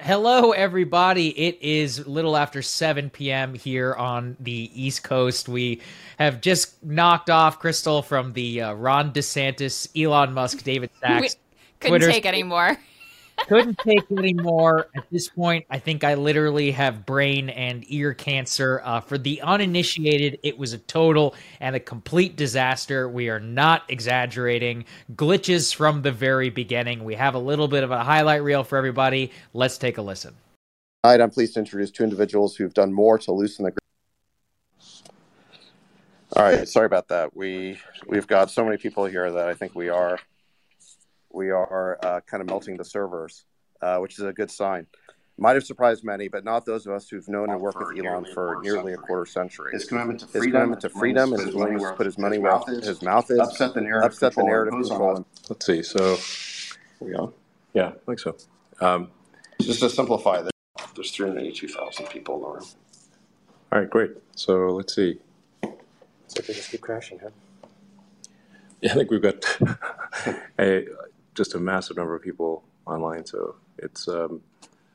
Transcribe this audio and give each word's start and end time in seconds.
Hello, 0.00 0.52
everybody. 0.52 1.38
It 1.38 1.58
is 1.60 2.06
little 2.06 2.34
after 2.34 2.62
7 2.62 3.10
p.m. 3.10 3.52
here 3.52 3.92
on 3.94 4.38
the 4.40 4.70
East 4.74 5.02
Coast. 5.02 5.50
We 5.50 5.82
have 6.18 6.40
just 6.40 6.82
knocked 6.82 7.28
off 7.28 7.60
Krystal 7.60 8.02
from 8.02 8.32
the 8.32 8.62
uh, 8.62 8.72
Ron 8.72 9.12
DeSantis, 9.12 9.88
Elon 9.94 10.32
Musk, 10.32 10.62
David 10.62 10.88
Sacks. 11.00 11.36
couldn't 11.78 11.98
Twitter 12.00 12.10
take 12.10 12.24
anymore. 12.24 12.78
Couldn't 13.46 13.78
take 13.78 14.10
anymore 14.10 14.88
at 14.96 15.04
this 15.10 15.28
point. 15.28 15.64
I 15.70 15.78
think 15.78 16.04
I 16.04 16.14
literally 16.14 16.70
have 16.72 17.06
brain 17.06 17.48
and 17.50 17.84
ear 17.88 18.14
cancer. 18.14 18.80
Uh, 18.84 19.00
for 19.00 19.18
the 19.18 19.42
uninitiated, 19.42 20.38
it 20.42 20.58
was 20.58 20.72
a 20.72 20.78
total 20.78 21.34
and 21.60 21.76
a 21.76 21.80
complete 21.80 22.36
disaster. 22.36 23.08
We 23.08 23.28
are 23.28 23.40
not 23.40 23.82
exaggerating. 23.88 24.84
Glitches 25.14 25.74
from 25.74 26.02
the 26.02 26.12
very 26.12 26.50
beginning. 26.50 27.04
We 27.04 27.14
have 27.14 27.34
a 27.34 27.38
little 27.38 27.68
bit 27.68 27.84
of 27.84 27.90
a 27.90 28.02
highlight 28.02 28.42
reel 28.42 28.64
for 28.64 28.78
everybody. 28.78 29.30
Let's 29.54 29.78
take 29.78 29.98
a 29.98 30.02
listen. 30.02 30.34
All 31.04 31.10
right, 31.10 31.20
I'm 31.20 31.30
pleased 31.30 31.54
to 31.54 31.60
introduce 31.60 31.90
two 31.90 32.04
individuals 32.04 32.54
who've 32.54 32.74
done 32.74 32.92
more 32.92 33.18
to 33.18 33.32
loosen 33.32 33.64
the. 33.64 33.72
All 36.36 36.44
right, 36.44 36.66
sorry 36.66 36.86
about 36.86 37.08
that. 37.08 37.36
We 37.36 37.78
we've 38.06 38.26
got 38.26 38.50
so 38.50 38.64
many 38.64 38.76
people 38.76 39.04
here 39.04 39.30
that 39.30 39.48
I 39.48 39.54
think 39.54 39.74
we 39.74 39.88
are 39.88 40.18
we 41.32 41.50
are 41.50 41.98
uh, 42.04 42.20
kind 42.20 42.40
of 42.40 42.48
melting 42.48 42.76
the 42.76 42.84
servers, 42.84 43.44
uh, 43.80 43.98
which 43.98 44.18
is 44.18 44.24
a 44.24 44.32
good 44.32 44.50
sign. 44.50 44.86
Might 45.38 45.54
have 45.54 45.64
surprised 45.64 46.04
many, 46.04 46.28
but 46.28 46.44
not 46.44 46.66
those 46.66 46.86
of 46.86 46.92
us 46.92 47.08
who've 47.08 47.26
known 47.28 47.50
and 47.50 47.60
worked 47.60 47.78
with 47.78 47.98
Elon 47.98 48.26
for 48.34 48.60
nearly 48.62 48.92
a 48.92 48.96
quarter 48.96 49.24
century. 49.24 49.72
His 49.72 49.86
commitment 49.86 50.20
to 50.20 50.26
freedom, 50.26 50.42
his 50.44 50.52
commitment 50.52 50.80
to 50.82 50.88
freedom 50.90 51.32
and 51.32 51.42
his 51.42 51.54
willingness 51.54 51.82
to 51.82 51.96
put 51.96 52.06
his 52.06 52.18
money 52.18 52.38
where 52.38 52.60
his 52.66 53.02
mouth 53.02 53.30
is, 53.30 53.38
upset 53.38 53.72
the 53.74 53.80
narrative, 53.80 54.12
upset 54.12 54.34
the 54.34 54.42
narrative 54.42 54.74
control. 54.74 55.26
Let's 55.48 55.66
see. 55.66 55.82
So, 55.82 56.18
we 57.00 57.14
on? 57.14 57.32
Yeah, 57.72 57.88
I 57.88 57.92
think 58.06 58.18
so. 58.18 58.36
Um, 58.80 59.10
just 59.60 59.80
to 59.80 59.88
simplify, 59.88 60.42
this, 60.42 60.52
there's 60.94 61.10
382,000 61.12 62.06
people 62.06 62.36
in 62.36 62.40
the 62.42 62.48
room. 62.48 62.64
All 63.72 63.78
right, 63.80 63.88
great. 63.88 64.10
So 64.36 64.66
let's 64.68 64.94
see. 64.94 65.18
So 65.62 66.42
they 66.42 66.52
just 66.52 66.70
keep 66.70 66.82
crashing, 66.82 67.20
huh? 67.20 67.30
Yeah, 68.82 68.92
I 68.92 68.94
think 68.96 69.10
we've 69.10 69.22
got 69.22 69.44
a 70.58 70.86
just 71.34 71.54
a 71.54 71.58
massive 71.58 71.96
number 71.96 72.14
of 72.14 72.22
people 72.22 72.64
online, 72.86 73.24
so 73.24 73.56
it's 73.78 74.08
um, 74.08 74.40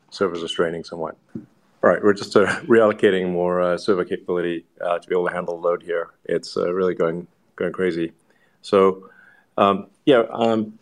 servers 0.10 0.44
are 0.44 0.48
straining 0.48 0.84
somewhat. 0.84 1.18
All 1.36 1.92
right, 1.92 2.04
we're 2.04 2.14
just 2.14 2.36
uh, 2.36 2.46
reallocating 2.62 3.32
more 3.32 3.62
uh, 3.62 3.78
server 3.78 4.06
capability 4.06 4.66
uh, 4.82 5.00
to 5.00 5.08
be 5.08 5.16
able 5.16 5.28
to 5.28 5.34
handle 5.34 5.60
the 5.60 5.68
load 5.68 5.84
here. 5.84 6.12
It's 6.26 6.58
uh, 6.58 6.74
really 6.74 6.96
going 6.96 7.28
going 7.56 7.74
crazy. 7.74 8.14
So, 8.62 9.10
um, 9.58 9.88
yeah, 10.06 10.24
I'm 10.32 10.78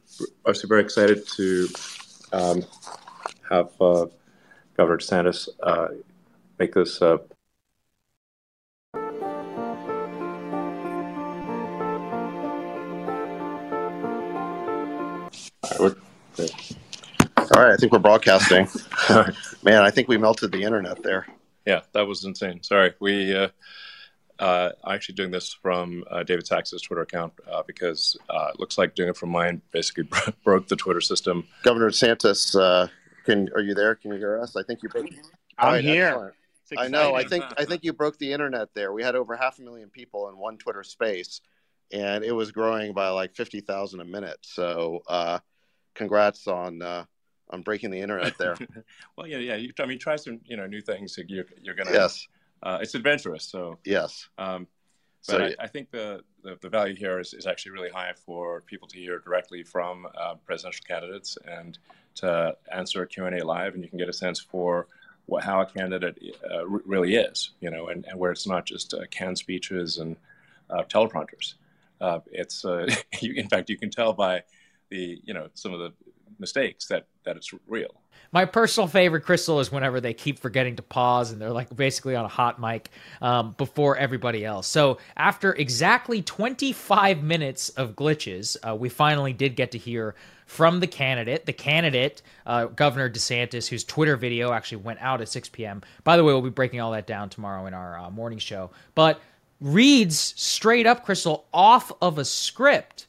obviously 0.46 0.68
very 0.68 0.82
excited 0.82 1.28
to 1.36 1.68
um, 2.34 2.64
have 3.50 3.70
uh, 3.80 4.08
Governor 4.78 4.98
DeSantis 4.98 5.48
uh, 5.64 5.88
make 6.60 6.74
this 6.74 7.02
All 16.40 17.64
right, 17.64 17.74
I 17.74 17.78
think 17.78 17.92
we're 17.92 18.00
broadcasting. 18.00 18.68
Man, 19.64 19.84
I 19.84 19.92
think 19.92 20.08
we 20.08 20.18
melted 20.18 20.52
the 20.52 20.64
internet 20.64 21.04
there. 21.04 21.28
Yeah, 21.66 21.82
that 21.94 22.08
was 22.08 22.24
insane. 22.24 22.64
Sorry, 22.64 22.94
we. 23.00 23.36
Uh, 23.36 23.50
uh, 24.38 24.72
I'm 24.84 24.96
actually 24.96 25.16
doing 25.16 25.32
this 25.32 25.54
from 25.54 26.04
uh, 26.12 26.24
David 26.24 26.46
Sacks's 26.46 26.82
Twitter 26.82 27.04
account 27.04 27.34
uh, 27.50 27.64
because 27.66 28.18
uh, 28.30 28.50
it 28.54 28.60
looks 28.60 28.78
like 28.78 28.94
doing 28.94 29.10
it 29.10 29.16
from 29.16 29.30
mine 29.30 29.62
basically 29.72 30.10
broke 30.44 30.68
the 30.68 30.76
Twitter 30.76 31.00
system. 31.00 31.48
Governor 31.64 31.90
DeSantis, 31.90 32.60
uh, 32.60 32.88
can 33.26 33.50
are 33.56 33.62
you 33.62 33.74
there? 33.74 33.96
Can 33.96 34.12
you 34.12 34.18
hear 34.18 34.42
us? 34.42 34.56
I 34.56 34.64
think 34.64 34.84
you 34.84 34.90
broke. 34.90 35.08
I'm 35.58 35.74
right, 35.74 35.84
here. 35.84 36.34
I 36.78 36.88
know. 36.88 37.16
I 37.16 37.24
think 37.24 37.46
I 37.58 37.66
think 37.66 37.84
you 37.84 37.94
broke 37.94 38.18
the 38.18 38.34
internet 38.34 38.74
there. 38.74 38.92
We 38.92 39.04
had 39.04 39.16
over 39.16 39.36
half 39.36 39.60
a 39.60 39.62
million 39.62 39.90
people 39.90 40.30
in 40.30 40.38
one 40.38 40.58
Twitter 40.58 40.84
space, 40.84 41.42
and 41.92 42.24
it 42.24 42.32
was 42.32 42.52
growing 42.52 42.94
by 42.94 43.10
like 43.10 43.36
fifty 43.36 43.62
thousand 43.62 44.02
a 44.02 44.06
minute. 44.06 44.40
So 44.42 45.02
uh, 45.08 45.40
congrats 45.96 46.48
on 46.48 46.82
uh, 46.82 47.06
on 47.50 47.62
breaking 47.62 47.92
the 47.92 48.00
internet 48.00 48.38
there. 48.38 48.56
well, 49.18 49.28
yeah, 49.28 49.38
yeah. 49.38 49.56
You, 49.56 49.72
I 49.80 49.86
mean, 49.86 50.00
try 50.00 50.16
some 50.16 50.40
you 50.46 50.58
know 50.58 50.68
new 50.68 50.82
things. 50.82 51.18
You're, 51.28 51.46
you're 51.62 51.76
gonna. 51.76 51.92
Yes. 51.92 52.28
Uh, 52.62 52.80
it's 52.82 52.96
adventurous. 52.96 53.46
So 53.46 53.80
yes. 53.84 54.28
Um, 54.38 54.68
but 55.28 55.38
so, 55.38 55.44
I, 55.44 55.64
I, 55.64 55.68
think 55.68 55.90
the, 55.90 56.24
the, 56.44 56.56
the, 56.62 56.70
value 56.70 56.96
here 56.96 57.20
is, 57.20 57.34
is 57.34 57.48
actually 57.48 57.72
really 57.72 57.90
high 57.90 58.14
for 58.14 58.62
people 58.62 58.88
to 58.90 58.98
hear 59.00 59.18
directly 59.18 59.64
from 59.64 60.08
uh, 60.16 60.36
presidential 60.46 60.86
candidates 60.88 61.36
and 61.48 61.80
to 62.16 62.56
answer 62.72 63.02
a 63.02 63.08
Q&A 63.08 63.44
live, 63.44 63.74
and 63.74 63.84
you 63.84 63.90
can 63.90 63.98
get 63.98 64.08
a 64.08 64.14
sense 64.14 64.40
for 64.40 64.86
what, 65.26 65.44
how 65.44 65.62
a 65.62 65.66
candidate 65.66 66.20
uh, 66.48 66.58
r- 66.58 66.82
really 66.86 67.16
is, 67.16 67.52
you 67.60 67.72
know, 67.72 67.88
and, 67.88 68.06
and 68.06 68.20
where 68.20 68.32
it's 68.32 68.46
not 68.46 68.66
just 68.66 68.94
uh, 68.94 69.00
canned 69.10 69.38
speeches 69.38 69.98
and 69.98 70.16
uh, 70.70 70.84
teleprompters. 70.84 71.56
Uh, 72.00 72.20
it's, 72.32 72.64
you, 73.20 73.34
in 73.34 73.50
fact, 73.50 73.70
you 73.70 73.78
can 73.78 73.90
tell 73.90 74.14
by 74.14 74.44
the 74.96 75.22
you 75.24 75.34
know 75.34 75.50
some 75.54 75.74
of 75.74 75.80
the 75.80 75.94
mistakes 76.40 76.88
that 76.88 77.08
that 77.26 77.38
it's 77.38 77.52
real. 77.68 78.02
My 78.32 78.46
personal 78.46 78.88
favorite, 78.88 79.24
Krystal, 79.24 79.62
is 79.62 79.72
whenever 79.72 80.02
they 80.02 80.14
keep 80.14 80.40
forgetting 80.40 80.76
to 80.78 80.82
pause 80.82 81.32
and 81.32 81.40
they're 81.40 81.52
like 81.52 81.74
basically 81.74 82.16
on 82.16 82.26
a 82.26 82.30
hot 82.30 82.60
mic 82.60 82.90
um, 83.22 83.56
before 83.58 83.96
everybody 83.98 84.44
else. 84.44 84.68
So 84.68 84.98
after 85.16 85.54
exactly 85.54 86.22
25 86.22 87.24
minutes 87.24 87.70
of 87.70 87.96
glitches, 87.96 88.58
uh, 88.68 88.76
we 88.76 88.90
finally 88.90 89.32
did 89.32 89.56
get 89.56 89.72
to 89.72 89.78
hear 89.78 90.16
from 90.48 90.80
the 90.80 90.88
candidate. 90.88 91.46
The 91.46 91.54
candidate, 91.54 92.24
uh, 92.46 92.66
Governor 92.66 93.10
DeSantis, 93.10 93.68
whose 93.68 93.84
Twitter 93.84 94.18
video 94.18 94.52
actually 94.52 94.78
went 94.78 95.00
out 95.02 95.22
at 95.22 95.30
6 95.30 95.50
p.m. 95.50 95.82
By 96.04 96.18
the 96.18 96.24
way, 96.24 96.34
we'll 96.34 96.42
be 96.42 96.50
breaking 96.50 96.82
all 96.82 96.92
that 96.92 97.08
down 97.08 97.30
tomorrow 97.30 97.68
in 97.68 97.74
our 97.74 97.98
uh, 97.98 98.10
morning 98.10 98.40
show. 98.40 98.72
But 98.96 99.22
reads 99.62 100.34
straight 100.36 100.86
up, 100.86 101.06
Krystal, 101.06 101.44
off 101.54 101.92
of 102.02 102.18
a 102.18 102.26
script, 102.26 103.05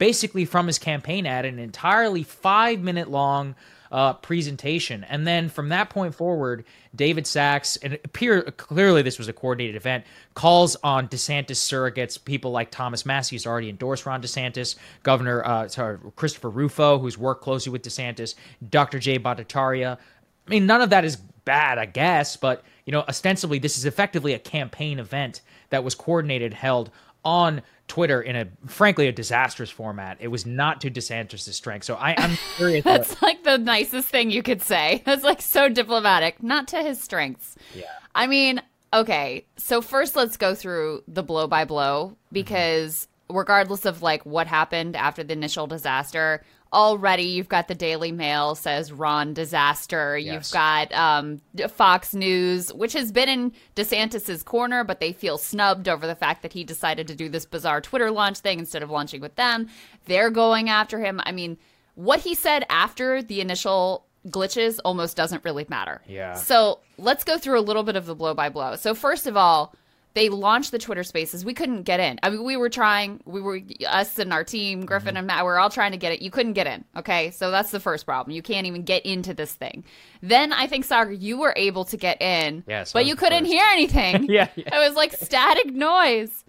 basically 0.00 0.46
from 0.46 0.66
his 0.66 0.78
campaign 0.78 1.26
ad, 1.26 1.44
an 1.44 1.58
entirely 1.58 2.22
five 2.22 2.80
minute 2.80 3.10
long 3.10 3.54
uh, 3.92 4.14
presentation. 4.14 5.04
And 5.04 5.26
then 5.26 5.50
from 5.50 5.68
that 5.68 5.90
point 5.90 6.14
forward, 6.14 6.64
David 6.96 7.26
Sacks, 7.26 7.76
and 7.76 7.94
appear, 7.94 8.42
clearly 8.42 9.02
this 9.02 9.18
was 9.18 9.28
a 9.28 9.32
coordinated 9.34 9.76
event, 9.76 10.04
calls 10.32 10.74
on 10.82 11.06
DeSantis 11.08 11.56
surrogates, 11.56 12.24
people 12.24 12.50
like 12.50 12.70
Thomas 12.70 13.04
Massie, 13.04 13.36
who's 13.36 13.46
already 13.46 13.68
endorsed 13.68 14.06
Ron 14.06 14.22
DeSantis, 14.22 14.76
Governor 15.02 15.44
uh, 15.44 15.68
sorry, 15.68 15.98
Christopher 16.16 16.48
Rufo, 16.48 16.98
who's 16.98 17.18
worked 17.18 17.42
closely 17.42 17.70
with 17.70 17.82
DeSantis, 17.82 18.36
Dr. 18.70 18.98
Jay 18.98 19.18
Bhattacharya. 19.18 19.98
I 20.46 20.50
mean, 20.50 20.64
none 20.64 20.80
of 20.80 20.90
that 20.90 21.04
is 21.04 21.16
bad, 21.16 21.76
I 21.76 21.84
guess, 21.84 22.38
but 22.38 22.64
you 22.86 22.92
know, 22.92 23.00
ostensibly 23.02 23.58
this 23.58 23.76
is 23.76 23.84
effectively 23.84 24.32
a 24.32 24.38
campaign 24.38 24.98
event 24.98 25.42
that 25.68 25.84
was 25.84 25.94
coordinated, 25.94 26.54
held 26.54 26.90
on 27.22 27.60
Twitter 27.90 28.22
in 28.22 28.36
a 28.36 28.46
frankly 28.66 29.08
a 29.08 29.12
disastrous 29.12 29.68
format. 29.68 30.16
It 30.20 30.28
was 30.28 30.46
not 30.46 30.80
to 30.82 30.90
DeSantis' 30.92 31.52
strength. 31.52 31.82
So 31.82 31.96
I, 31.96 32.12
am 32.12 32.38
curious. 32.56 32.84
That's 32.84 33.20
like 33.20 33.42
the 33.42 33.58
nicest 33.58 34.08
thing 34.08 34.30
you 34.30 34.44
could 34.44 34.62
say. 34.62 35.02
That's 35.06 35.24
like 35.24 35.42
so 35.42 35.68
diplomatic. 35.68 36.40
Not 36.40 36.68
to 36.68 36.84
his 36.84 37.00
strengths. 37.00 37.56
Yeah. 37.74 37.86
I 38.14 38.28
mean, 38.28 38.62
okay. 38.94 39.44
So 39.56 39.82
first, 39.82 40.14
let's 40.14 40.36
go 40.36 40.54
through 40.54 41.02
the 41.08 41.24
blow 41.24 41.48
by 41.48 41.64
blow 41.64 42.16
because 42.30 43.08
mm-hmm. 43.28 43.38
regardless 43.38 43.84
of 43.84 44.02
like 44.02 44.24
what 44.24 44.46
happened 44.46 44.94
after 44.94 45.24
the 45.24 45.32
initial 45.32 45.66
disaster, 45.66 46.44
already 46.72 47.24
you've 47.24 47.48
got 47.48 47.68
the 47.68 47.74
Daily 47.74 48.12
Mail 48.12 48.54
says 48.54 48.92
Ron 48.92 49.34
disaster. 49.34 50.16
Yes. 50.16 50.32
You've 50.32 50.52
got 50.52 50.92
um, 50.92 51.40
Fox 51.68 52.14
News, 52.14 52.72
which 52.72 52.92
has 52.92 53.12
been 53.12 53.28
in 53.28 53.52
DeSantis's 53.76 54.42
corner, 54.42 54.84
but 54.84 55.00
they 55.00 55.12
feel 55.12 55.38
snubbed 55.38 55.88
over 55.88 56.06
the 56.06 56.14
fact 56.14 56.42
that 56.42 56.52
he 56.52 56.64
decided 56.64 57.08
to 57.08 57.14
do 57.14 57.28
this 57.28 57.44
bizarre 57.44 57.80
Twitter 57.80 58.10
launch 58.10 58.38
thing 58.38 58.58
instead 58.58 58.82
of 58.82 58.90
launching 58.90 59.20
with 59.20 59.34
them. 59.36 59.68
They're 60.06 60.30
going 60.30 60.68
after 60.68 61.00
him. 61.00 61.20
I 61.24 61.32
mean, 61.32 61.58
what 61.94 62.20
he 62.20 62.34
said 62.34 62.64
after 62.70 63.22
the 63.22 63.40
initial 63.40 64.06
glitches 64.28 64.78
almost 64.84 65.16
doesn't 65.16 65.44
really 65.44 65.66
matter. 65.68 66.02
Yeah. 66.06 66.34
So 66.34 66.80
let's 66.98 67.24
go 67.24 67.38
through 67.38 67.58
a 67.58 67.62
little 67.62 67.82
bit 67.82 67.96
of 67.96 68.06
the 68.06 68.14
blow 68.14 68.34
by 68.34 68.48
blow. 68.48 68.76
So 68.76 68.94
first 68.94 69.26
of 69.26 69.36
all, 69.36 69.74
they 70.14 70.28
launched 70.28 70.72
the 70.72 70.78
Twitter 70.78 71.04
Spaces. 71.04 71.44
We 71.44 71.54
couldn't 71.54 71.82
get 71.82 72.00
in. 72.00 72.18
I 72.22 72.30
mean, 72.30 72.42
we 72.44 72.56
were 72.56 72.68
trying. 72.68 73.20
We 73.24 73.40
were 73.40 73.60
us 73.86 74.18
and 74.18 74.32
our 74.32 74.44
team, 74.44 74.84
Griffin 74.84 75.10
mm-hmm. 75.10 75.18
and 75.18 75.26
Matt. 75.26 75.44
We 75.44 75.50
are 75.50 75.58
all 75.58 75.70
trying 75.70 75.92
to 75.92 75.98
get 75.98 76.12
it. 76.12 76.22
You 76.22 76.30
couldn't 76.30 76.54
get 76.54 76.66
in. 76.66 76.84
Okay, 76.96 77.30
so 77.30 77.50
that's 77.50 77.70
the 77.70 77.80
first 77.80 78.06
problem. 78.06 78.34
You 78.34 78.42
can't 78.42 78.66
even 78.66 78.82
get 78.82 79.06
into 79.06 79.34
this 79.34 79.52
thing. 79.52 79.84
Then 80.22 80.52
I 80.52 80.66
think 80.66 80.86
Saagar, 80.86 81.16
you 81.18 81.38
were 81.38 81.54
able 81.56 81.84
to 81.86 81.96
get 81.96 82.20
in. 82.20 82.64
Yes, 82.66 82.92
but 82.92 83.06
you 83.06 83.16
couldn't 83.16 83.44
first. 83.44 83.52
hear 83.52 83.64
anything. 83.72 84.24
yeah, 84.28 84.48
yeah, 84.56 84.76
it 84.76 84.88
was 84.88 84.96
like 84.96 85.12
static 85.12 85.72
noise 85.72 86.44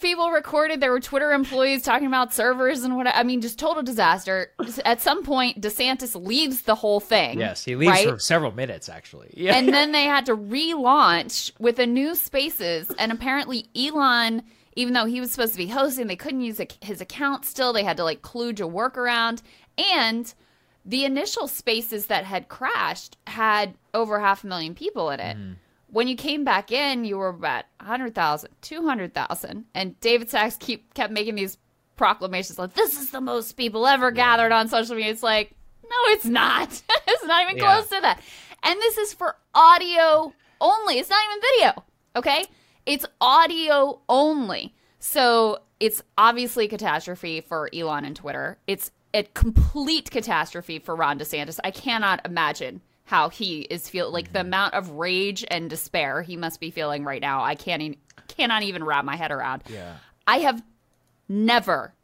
people 0.00 0.30
recorded 0.30 0.80
there 0.80 0.90
were 0.90 1.00
twitter 1.00 1.32
employees 1.32 1.82
talking 1.82 2.06
about 2.06 2.32
servers 2.32 2.82
and 2.82 2.96
what 2.96 3.06
i 3.06 3.22
mean 3.22 3.40
just 3.40 3.58
total 3.58 3.82
disaster 3.82 4.50
at 4.84 5.00
some 5.00 5.22
point 5.22 5.60
desantis 5.60 6.20
leaves 6.20 6.62
the 6.62 6.74
whole 6.74 7.00
thing 7.00 7.38
yes 7.38 7.64
he 7.64 7.76
leaves 7.76 7.90
right? 7.90 8.08
for 8.08 8.18
several 8.18 8.52
minutes 8.52 8.88
actually 8.88 9.30
yeah. 9.34 9.56
and 9.56 9.68
then 9.68 9.92
they 9.92 10.04
had 10.04 10.26
to 10.26 10.36
relaunch 10.36 11.52
with 11.58 11.78
a 11.78 11.86
new 11.86 12.14
spaces 12.14 12.90
and 13.04 13.12
apparently 13.12 13.66
elon 13.76 14.42
even 14.76 14.92
though 14.92 15.04
he 15.04 15.20
was 15.20 15.30
supposed 15.30 15.52
to 15.52 15.58
be 15.58 15.68
hosting 15.68 16.06
they 16.06 16.16
couldn't 16.16 16.40
use 16.40 16.60
his 16.80 17.00
account 17.00 17.44
still 17.44 17.72
they 17.72 17.84
had 17.84 17.96
to 17.96 18.04
like 18.04 18.22
kludge 18.22 18.60
a 18.60 18.68
workaround 18.68 19.42
and 19.78 20.34
the 20.84 21.04
initial 21.04 21.46
spaces 21.48 22.06
that 22.06 22.24
had 22.24 22.48
crashed 22.48 23.16
had 23.26 23.74
over 23.94 24.20
half 24.20 24.44
a 24.44 24.46
million 24.46 24.74
people 24.74 25.10
in 25.10 25.20
it 25.20 25.36
mm 25.36 25.54
when 25.94 26.08
you 26.08 26.16
came 26.16 26.42
back 26.42 26.72
in, 26.72 27.04
you 27.04 27.16
were 27.16 27.28
about 27.28 27.66
100,000, 27.78 28.50
200,000. 28.60 29.64
And 29.74 30.00
David 30.00 30.28
Sacks 30.28 30.56
keep 30.58 30.92
kept 30.92 31.12
making 31.12 31.36
these 31.36 31.56
proclamations 31.94 32.58
like, 32.58 32.74
this 32.74 33.00
is 33.00 33.10
the 33.10 33.20
most 33.20 33.52
people 33.52 33.86
ever 33.86 34.10
gathered 34.10 34.50
on 34.50 34.66
social 34.68 34.96
media. 34.96 35.12
It's 35.12 35.22
like, 35.22 35.54
no, 35.84 35.96
it's 36.06 36.24
not. 36.24 36.68
it's 37.06 37.24
not 37.24 37.44
even 37.44 37.58
yeah. 37.58 37.74
close 37.76 37.88
to 37.90 38.00
that. 38.00 38.20
And 38.64 38.80
this 38.80 38.98
is 38.98 39.14
for 39.14 39.36
audio 39.54 40.32
only. 40.60 40.98
It's 40.98 41.10
not 41.10 41.20
even 41.30 41.40
video. 41.40 41.84
Okay? 42.16 42.46
It's 42.86 43.06
audio 43.20 44.00
only. 44.08 44.74
So 44.98 45.60
it's 45.80 46.02
obviously 46.16 46.66
a 46.66 46.68
catastrophe 46.68 47.40
for 47.40 47.68
Elon 47.74 48.04
and 48.04 48.16
Twitter. 48.16 48.58
It's 48.66 48.90
a 49.12 49.22
complete 49.22 50.10
catastrophe 50.10 50.78
for 50.78 50.96
Ron 50.96 51.18
DeSantis. 51.18 51.60
I 51.62 51.70
cannot 51.70 52.24
imagine 52.24 52.80
how 53.04 53.28
he 53.28 53.62
is 53.62 53.88
feel 53.88 54.10
like 54.10 54.32
the 54.32 54.40
amount 54.40 54.74
of 54.74 54.90
rage 54.90 55.44
and 55.48 55.68
despair 55.68 56.22
he 56.22 56.36
must 56.36 56.58
be 56.58 56.70
feeling 56.70 57.04
right 57.04 57.20
now. 57.20 57.42
I 57.42 57.54
can't 57.54 57.82
e- 57.82 57.98
cannot 58.28 58.62
even 58.62 58.82
wrap 58.82 59.04
my 59.04 59.16
head 59.16 59.30
around. 59.30 59.62
Yeah. 59.68 59.96
I 60.26 60.38
have 60.38 60.62
never 61.28 61.94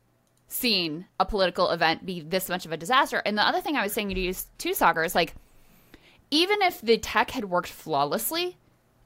seen 0.46 1.06
a 1.18 1.24
political 1.24 1.70
event 1.70 2.04
be 2.04 2.20
this 2.20 2.48
much 2.48 2.66
of 2.66 2.72
a 2.72 2.76
disaster. 2.76 3.22
And 3.24 3.38
the 3.38 3.46
other 3.46 3.60
thing 3.60 3.76
I 3.76 3.82
was 3.82 3.92
saying 3.92 4.10
to 4.10 4.20
you 4.20 4.34
too, 4.58 4.70
Saagar 4.70 5.06
is 5.06 5.14
like 5.14 5.34
even 6.30 6.62
if 6.62 6.80
the 6.80 6.98
tech 6.98 7.30
had 7.30 7.46
worked 7.46 7.68
flawlessly, 7.68 8.56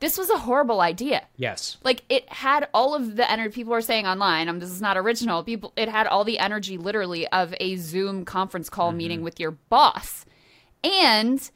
this 0.00 0.18
was 0.18 0.30
a 0.30 0.38
horrible 0.38 0.80
idea. 0.80 1.26
Yes. 1.36 1.78
Like 1.82 2.02
it 2.08 2.28
had 2.30 2.68
all 2.74 2.94
of 2.94 3.16
the 3.16 3.30
energy 3.30 3.54
people 3.54 3.74
are 3.74 3.80
saying 3.80 4.06
online, 4.06 4.48
um, 4.48 4.58
this 4.58 4.70
is 4.70 4.82
not 4.82 4.96
original. 4.96 5.42
People 5.42 5.72
it 5.76 5.88
had 5.88 6.06
all 6.06 6.24
the 6.24 6.38
energy 6.38 6.76
literally 6.76 7.26
of 7.28 7.54
a 7.60 7.76
Zoom 7.76 8.24
conference 8.24 8.68
call 8.68 8.88
mm-hmm. 8.88 8.98
meeting 8.98 9.22
with 9.22 9.40
your 9.40 9.52
boss. 9.52 10.26
And 10.82 11.50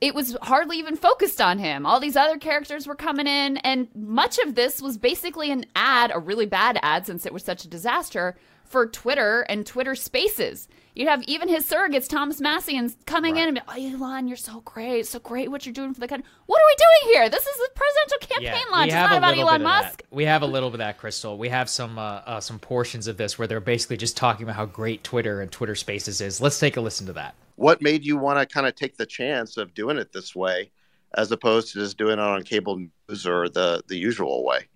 it 0.00 0.14
was 0.14 0.36
hardly 0.42 0.78
even 0.78 0.96
focused 0.96 1.40
on 1.40 1.58
him. 1.58 1.84
All 1.84 2.00
these 2.00 2.16
other 2.16 2.38
characters 2.38 2.86
were 2.86 2.94
coming 2.94 3.26
in, 3.26 3.58
and 3.58 3.88
much 3.94 4.38
of 4.38 4.54
this 4.54 4.80
was 4.80 4.96
basically 4.96 5.50
an 5.50 5.66
ad, 5.76 6.10
a 6.14 6.18
really 6.18 6.46
bad 6.46 6.78
ad 6.82 7.06
since 7.06 7.26
it 7.26 7.34
was 7.34 7.44
such 7.44 7.64
a 7.64 7.68
disaster 7.68 8.36
for 8.64 8.86
Twitter 8.86 9.42
and 9.48 9.66
Twitter 9.66 9.94
Spaces. 9.94 10.68
You'd 10.94 11.08
have 11.08 11.22
even 11.24 11.48
his 11.48 11.68
surrogates, 11.68 12.08
Thomas 12.08 12.40
Massie, 12.40 12.76
and 12.76 12.94
coming 13.06 13.34
right. 13.34 13.48
in 13.48 13.56
and 13.56 13.56
be, 13.56 13.62
"Oh, 13.68 13.96
Elon, 13.96 14.28
you're 14.28 14.36
so 14.36 14.60
great, 14.62 15.06
so 15.06 15.18
great 15.18 15.50
what 15.50 15.64
you're 15.66 15.72
doing 15.72 15.94
for 15.94 16.00
the 16.00 16.08
country." 16.08 16.28
What 16.46 16.60
are 16.60 16.66
we 16.66 16.76
doing 16.76 17.14
here? 17.14 17.28
This 17.28 17.46
is 17.46 17.56
the 17.56 17.70
presidential 17.74 18.28
campaign 18.28 18.66
yeah, 18.66 18.76
launch. 18.76 18.88
It's 18.88 18.94
not 18.94 19.18
about 19.18 19.38
Elon 19.38 19.62
Musk. 19.62 20.02
We 20.10 20.24
have 20.24 20.42
a 20.42 20.46
little 20.46 20.70
bit 20.70 20.74
of 20.74 20.78
that, 20.78 20.98
Krystal. 20.98 21.38
We 21.38 21.48
have 21.48 21.70
some 21.70 21.98
uh, 21.98 22.22
uh, 22.26 22.40
some 22.40 22.58
portions 22.58 23.06
of 23.06 23.16
this 23.16 23.38
where 23.38 23.46
they're 23.46 23.60
basically 23.60 23.96
just 23.96 24.16
talking 24.16 24.44
about 24.44 24.56
how 24.56 24.66
great 24.66 25.04
Twitter 25.04 25.40
and 25.40 25.50
Twitter 25.50 25.74
Spaces 25.74 26.20
is. 26.20 26.40
Let's 26.40 26.58
take 26.58 26.76
a 26.76 26.80
listen 26.80 27.06
to 27.06 27.12
that 27.14 27.34
what 27.60 27.82
made 27.82 28.06
you 28.06 28.16
want 28.16 28.38
to 28.38 28.46
kind 28.46 28.66
of 28.66 28.74
take 28.74 28.96
the 28.96 29.04
chance 29.04 29.58
of 29.58 29.74
doing 29.74 29.98
it 29.98 30.14
this 30.14 30.34
way 30.34 30.70
as 31.18 31.30
opposed 31.30 31.70
to 31.70 31.78
just 31.78 31.98
doing 31.98 32.14
it 32.14 32.18
on 32.18 32.42
cable 32.42 32.78
news 33.08 33.26
or 33.26 33.50
the 33.50 33.82
the 33.86 33.96
usual 33.96 34.44
way 34.46 34.66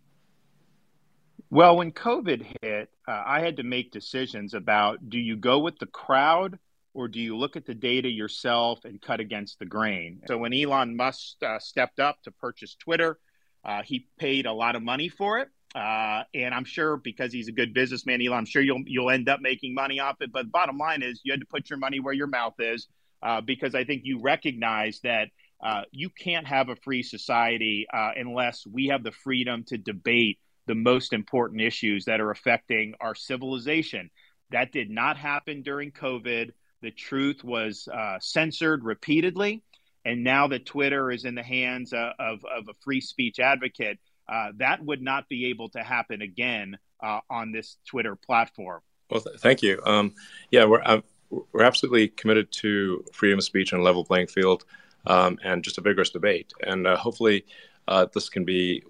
well 1.55 1.77
when 1.77 1.93
covid 1.93 2.45
hit 2.61 2.91
uh, 3.07 3.23
i 3.25 3.39
had 3.39 3.57
to 3.57 3.63
make 3.63 3.93
decisions 3.93 4.55
about 4.55 5.09
do 5.09 5.19
you 5.19 5.37
go 5.37 5.61
with 5.61 5.79
the 5.79 5.87
crowd 5.87 6.59
or 6.95 7.07
do 7.07 7.21
you 7.21 7.37
look 7.37 7.55
at 7.55 7.65
the 7.65 7.75
data 7.75 8.09
yourself 8.09 8.81
and 8.85 9.01
cut 9.01 9.21
against 9.21 9.61
the 9.61 9.65
grain 9.65 10.21
so 10.27 10.37
when 10.37 10.53
elon 10.53 10.97
musk 10.97 11.37
uh, 11.47 11.61
stepped 11.61 12.01
up 12.01 12.21
to 12.23 12.33
purchase 12.33 12.75
twitter 12.75 13.19
uh, 13.65 13.83
he 13.85 14.09
paid 14.19 14.47
a 14.47 14.53
lot 14.53 14.75
of 14.75 14.83
money 14.83 15.09
for 15.09 15.39
it 15.39 15.49
uh, 15.77 16.23
and 16.35 16.55
I'm 16.55 16.65
sure 16.65 16.97
because 16.97 17.33
he's 17.33 17.49
a 17.49 17.53
good 17.53 17.75
businessman, 17.75 18.23
Elon, 18.25 18.39
I'm 18.39 18.45
sure 18.45 18.63
you'll 18.63 18.85
you'll 18.87 19.11
end 19.11 19.29
up 19.29 19.41
making 19.41 19.75
money 19.75 19.99
off 19.99 20.15
it. 20.21 20.31
But 20.31 20.53
bottom 20.53 20.79
line 20.79 21.03
is, 21.03 21.21
you 21.25 21.33
had 21.33 21.41
to 21.41 21.47
put 21.47 21.69
your 21.69 21.81
money 21.81 21.99
where 21.99 22.15
your 22.15 22.29
mouth 22.29 22.55
is, 22.61 22.87
uh, 23.25 23.41
because 23.41 23.75
I 23.75 23.83
think 23.83 24.03
you 24.05 24.21
recognize 24.21 25.01
that 25.03 25.31
uh, 25.61 25.83
you 25.91 26.11
can't 26.11 26.47
have 26.47 26.69
a 26.69 26.77
free 26.77 27.03
society 27.03 27.89
unless 27.93 28.65
we 28.65 28.87
have 28.87 29.03
the 29.03 29.11
freedom 29.11 29.65
to 29.65 29.77
debate 29.77 30.39
the 30.67 30.75
most 30.75 31.13
important 31.13 31.61
issues 31.61 32.05
that 32.07 32.21
are 32.21 32.31
affecting 32.31 32.95
our 33.01 33.15
civilization. 33.15 34.11
That 34.51 34.73
did 34.73 34.91
not 34.91 35.17
happen 35.17 35.63
during 35.63 35.91
COVID. 35.91 36.51
The 36.83 36.91
truth 36.91 37.43
was 37.43 37.89
uh, 37.93 38.19
censored 38.21 38.85
repeatedly, 38.85 39.63
and 40.05 40.23
now 40.23 40.49
that 40.49 40.67
Twitter 40.67 41.11
is 41.11 41.25
in 41.25 41.35
the 41.35 41.43
hands 41.43 41.93
uh, 41.93 42.13
of 42.19 42.45
of 42.45 42.69
a 42.69 42.75
free 42.83 43.01
speech 43.01 43.39
advocate 43.41 43.99
uh, 44.29 44.53
that 44.57 44.85
would 44.85 45.03
not 45.03 45.29
be 45.29 45.47
able 45.47 45.69
to 45.71 45.83
happen 45.83 46.23
again 46.23 46.79
uh, 47.03 47.21
on 47.29 47.53
this 47.53 47.77
Twitter 47.87 48.17
platform. 48.17 48.81
Well, 49.11 49.21
th- 49.21 49.39
thank 49.39 49.63
you. 49.63 49.81
Um, 49.85 50.15
yeah, 50.51 50.65
we're 50.65 50.83
uh, 50.83 51.01
we're 51.31 51.65
absolutely 51.65 52.09
committed 52.09 52.51
to 52.53 53.05
freedom 53.13 53.39
of 53.39 53.45
speech 53.45 53.73
and 53.73 53.81
a 53.81 53.85
level 53.85 54.05
playing 54.05 54.29
field, 54.29 54.65
um, 55.07 55.39
and 55.45 55.63
just 55.63 55.79
a 55.79 55.81
vigorous 55.81 56.11
debate. 56.11 56.53
And 56.63 56.87
uh, 56.87 56.97
hopefully, 56.97 57.45
uh, 57.89 58.07
this 58.15 58.29
can 58.29 58.45
be 58.45 58.83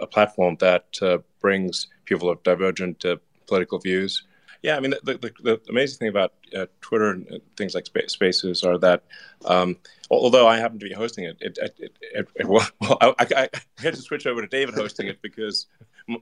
a 0.00 0.06
platform 0.06 0.56
that 0.60 0.98
brings 1.40 1.88
people 2.04 2.30
of 2.30 2.42
divergent 2.42 3.04
political 3.46 3.78
views 3.78 4.24
yeah, 4.62 4.76
I 4.76 4.80
mean, 4.80 4.92
the, 5.04 5.14
the, 5.14 5.32
the 5.42 5.60
amazing 5.68 5.98
thing 5.98 6.08
about 6.08 6.32
uh, 6.56 6.66
Twitter 6.80 7.10
and 7.10 7.40
things 7.56 7.74
like 7.74 7.86
Spaces 8.08 8.64
are 8.64 8.76
that, 8.78 9.04
um, 9.44 9.76
although 10.10 10.48
I 10.48 10.58
happen 10.58 10.80
to 10.80 10.86
be 10.86 10.92
hosting 10.92 11.24
it, 11.24 11.36
it, 11.40 11.58
it, 11.60 11.96
it, 12.00 12.28
it 12.34 12.46
well, 12.48 12.66
I, 13.00 13.14
I, 13.20 13.48
had 13.78 13.94
to 13.94 14.02
switch 14.02 14.26
over 14.26 14.40
to 14.40 14.48
David 14.48 14.74
hosting 14.74 15.06
it 15.06 15.22
because 15.22 15.66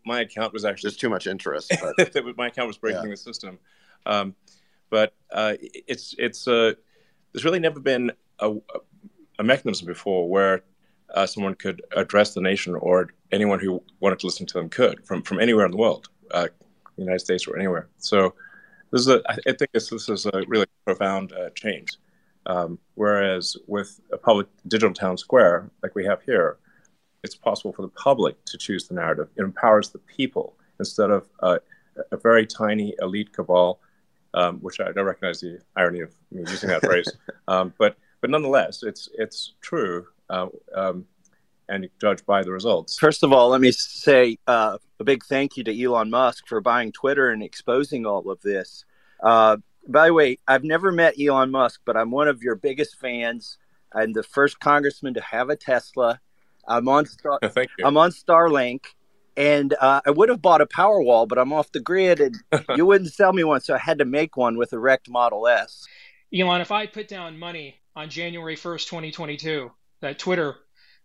my 0.04 0.20
account 0.20 0.52
was 0.52 0.64
actually 0.64 0.88
there's 0.88 0.98
too 0.98 1.08
much 1.08 1.26
interest. 1.26 1.72
my 2.36 2.48
account 2.48 2.66
was 2.66 2.76
breaking 2.76 3.04
yeah. 3.04 3.10
the 3.10 3.16
system, 3.16 3.58
um, 4.04 4.34
but 4.90 5.14
uh, 5.32 5.54
it's 5.60 6.14
it's 6.18 6.46
uh, 6.46 6.72
there's 7.32 7.44
really 7.44 7.60
never 7.60 7.80
been 7.80 8.12
a, 8.40 8.52
a 9.38 9.44
mechanism 9.44 9.86
before 9.86 10.28
where 10.28 10.62
uh, 11.14 11.26
someone 11.26 11.54
could 11.54 11.82
address 11.96 12.34
the 12.34 12.40
nation, 12.40 12.74
or 12.74 13.10
anyone 13.32 13.58
who 13.58 13.82
wanted 14.00 14.18
to 14.20 14.26
listen 14.26 14.46
to 14.46 14.54
them 14.54 14.68
could 14.68 15.04
from 15.06 15.22
from 15.22 15.40
anywhere 15.40 15.64
in 15.64 15.70
the 15.70 15.76
world, 15.76 16.08
uh, 16.32 16.48
United 16.96 17.20
States 17.20 17.46
or 17.46 17.56
anywhere. 17.56 17.88
So 17.98 18.34
this 18.90 19.02
is 19.02 19.08
a, 19.08 19.22
I 19.28 19.36
think 19.52 19.72
this, 19.72 19.90
this 19.90 20.08
is 20.08 20.26
a 20.26 20.42
really 20.46 20.66
profound 20.84 21.32
uh, 21.32 21.50
change. 21.50 21.96
Um, 22.46 22.78
whereas 22.94 23.56
with 23.66 24.00
a 24.12 24.16
public 24.16 24.46
digital 24.68 24.94
town 24.94 25.16
square 25.16 25.68
like 25.82 25.96
we 25.96 26.04
have 26.04 26.22
here, 26.22 26.58
it's 27.24 27.34
possible 27.34 27.72
for 27.72 27.82
the 27.82 27.88
public 27.88 28.42
to 28.44 28.56
choose 28.56 28.86
the 28.86 28.94
narrative. 28.94 29.28
It 29.36 29.42
empowers 29.42 29.90
the 29.90 29.98
people 29.98 30.54
instead 30.78 31.10
of 31.10 31.28
uh, 31.40 31.58
a 32.12 32.16
very 32.16 32.46
tiny 32.46 32.94
elite 33.00 33.32
cabal, 33.32 33.80
um, 34.34 34.58
which 34.60 34.78
I 34.80 34.92
don't 34.92 35.06
recognize 35.06 35.40
the 35.40 35.58
irony 35.74 36.00
of 36.00 36.14
me 36.30 36.44
using 36.48 36.68
that 36.70 36.84
phrase. 36.84 37.10
Um, 37.48 37.72
but 37.78 37.96
but 38.20 38.30
nonetheless, 38.30 38.82
it's 38.82 39.08
it's 39.16 39.54
true, 39.60 40.08
uh, 40.30 40.46
um, 40.74 41.06
and 41.68 41.88
judge 42.00 42.24
by 42.24 42.42
the 42.42 42.52
results. 42.52 42.98
First 42.98 43.22
of 43.22 43.32
all, 43.32 43.48
let 43.48 43.60
me 43.60 43.72
say 43.72 44.38
uh, 44.46 44.78
a 45.00 45.04
big 45.04 45.24
thank 45.24 45.56
you 45.56 45.64
to 45.64 45.82
Elon 45.82 46.10
Musk 46.10 46.46
for 46.46 46.60
buying 46.60 46.92
Twitter 46.92 47.30
and 47.30 47.42
exposing 47.42 48.06
all 48.06 48.30
of 48.30 48.40
this. 48.42 48.84
Uh, 49.22 49.56
by 49.88 50.06
the 50.06 50.14
way, 50.14 50.38
I've 50.46 50.64
never 50.64 50.92
met 50.92 51.14
Elon 51.20 51.50
Musk, 51.50 51.80
but 51.84 51.96
I'm 51.96 52.10
one 52.10 52.28
of 52.28 52.42
your 52.42 52.54
biggest 52.54 52.98
fans. 52.98 53.58
I'm 53.92 54.12
the 54.12 54.22
first 54.22 54.60
congressman 54.60 55.14
to 55.14 55.20
have 55.20 55.48
a 55.48 55.56
Tesla. 55.56 56.20
I'm 56.66 56.88
on 56.88 57.06
Star- 57.06 57.38
Thank 57.44 57.70
you. 57.78 57.86
I'm 57.86 57.96
on 57.96 58.10
Starlink, 58.10 58.86
and 59.36 59.74
uh, 59.80 60.00
I 60.04 60.10
would 60.10 60.28
have 60.28 60.42
bought 60.42 60.60
a 60.60 60.66
Powerwall, 60.66 61.28
but 61.28 61.38
I'm 61.38 61.52
off 61.52 61.70
the 61.72 61.80
grid, 61.80 62.20
and 62.20 62.36
you 62.76 62.86
wouldn't 62.86 63.12
sell 63.12 63.32
me 63.32 63.44
one, 63.44 63.60
so 63.60 63.74
I 63.74 63.78
had 63.78 63.98
to 63.98 64.04
make 64.04 64.36
one 64.36 64.56
with 64.56 64.72
a 64.72 64.78
wrecked 64.78 65.08
Model 65.08 65.46
S. 65.46 65.86
Elon, 66.34 66.60
if 66.60 66.72
I 66.72 66.86
put 66.86 67.08
down 67.08 67.38
money 67.38 67.76
on 67.94 68.10
January 68.10 68.56
1st, 68.56 68.86
2022, 68.86 69.70
that 70.00 70.18
Twitter 70.18 70.56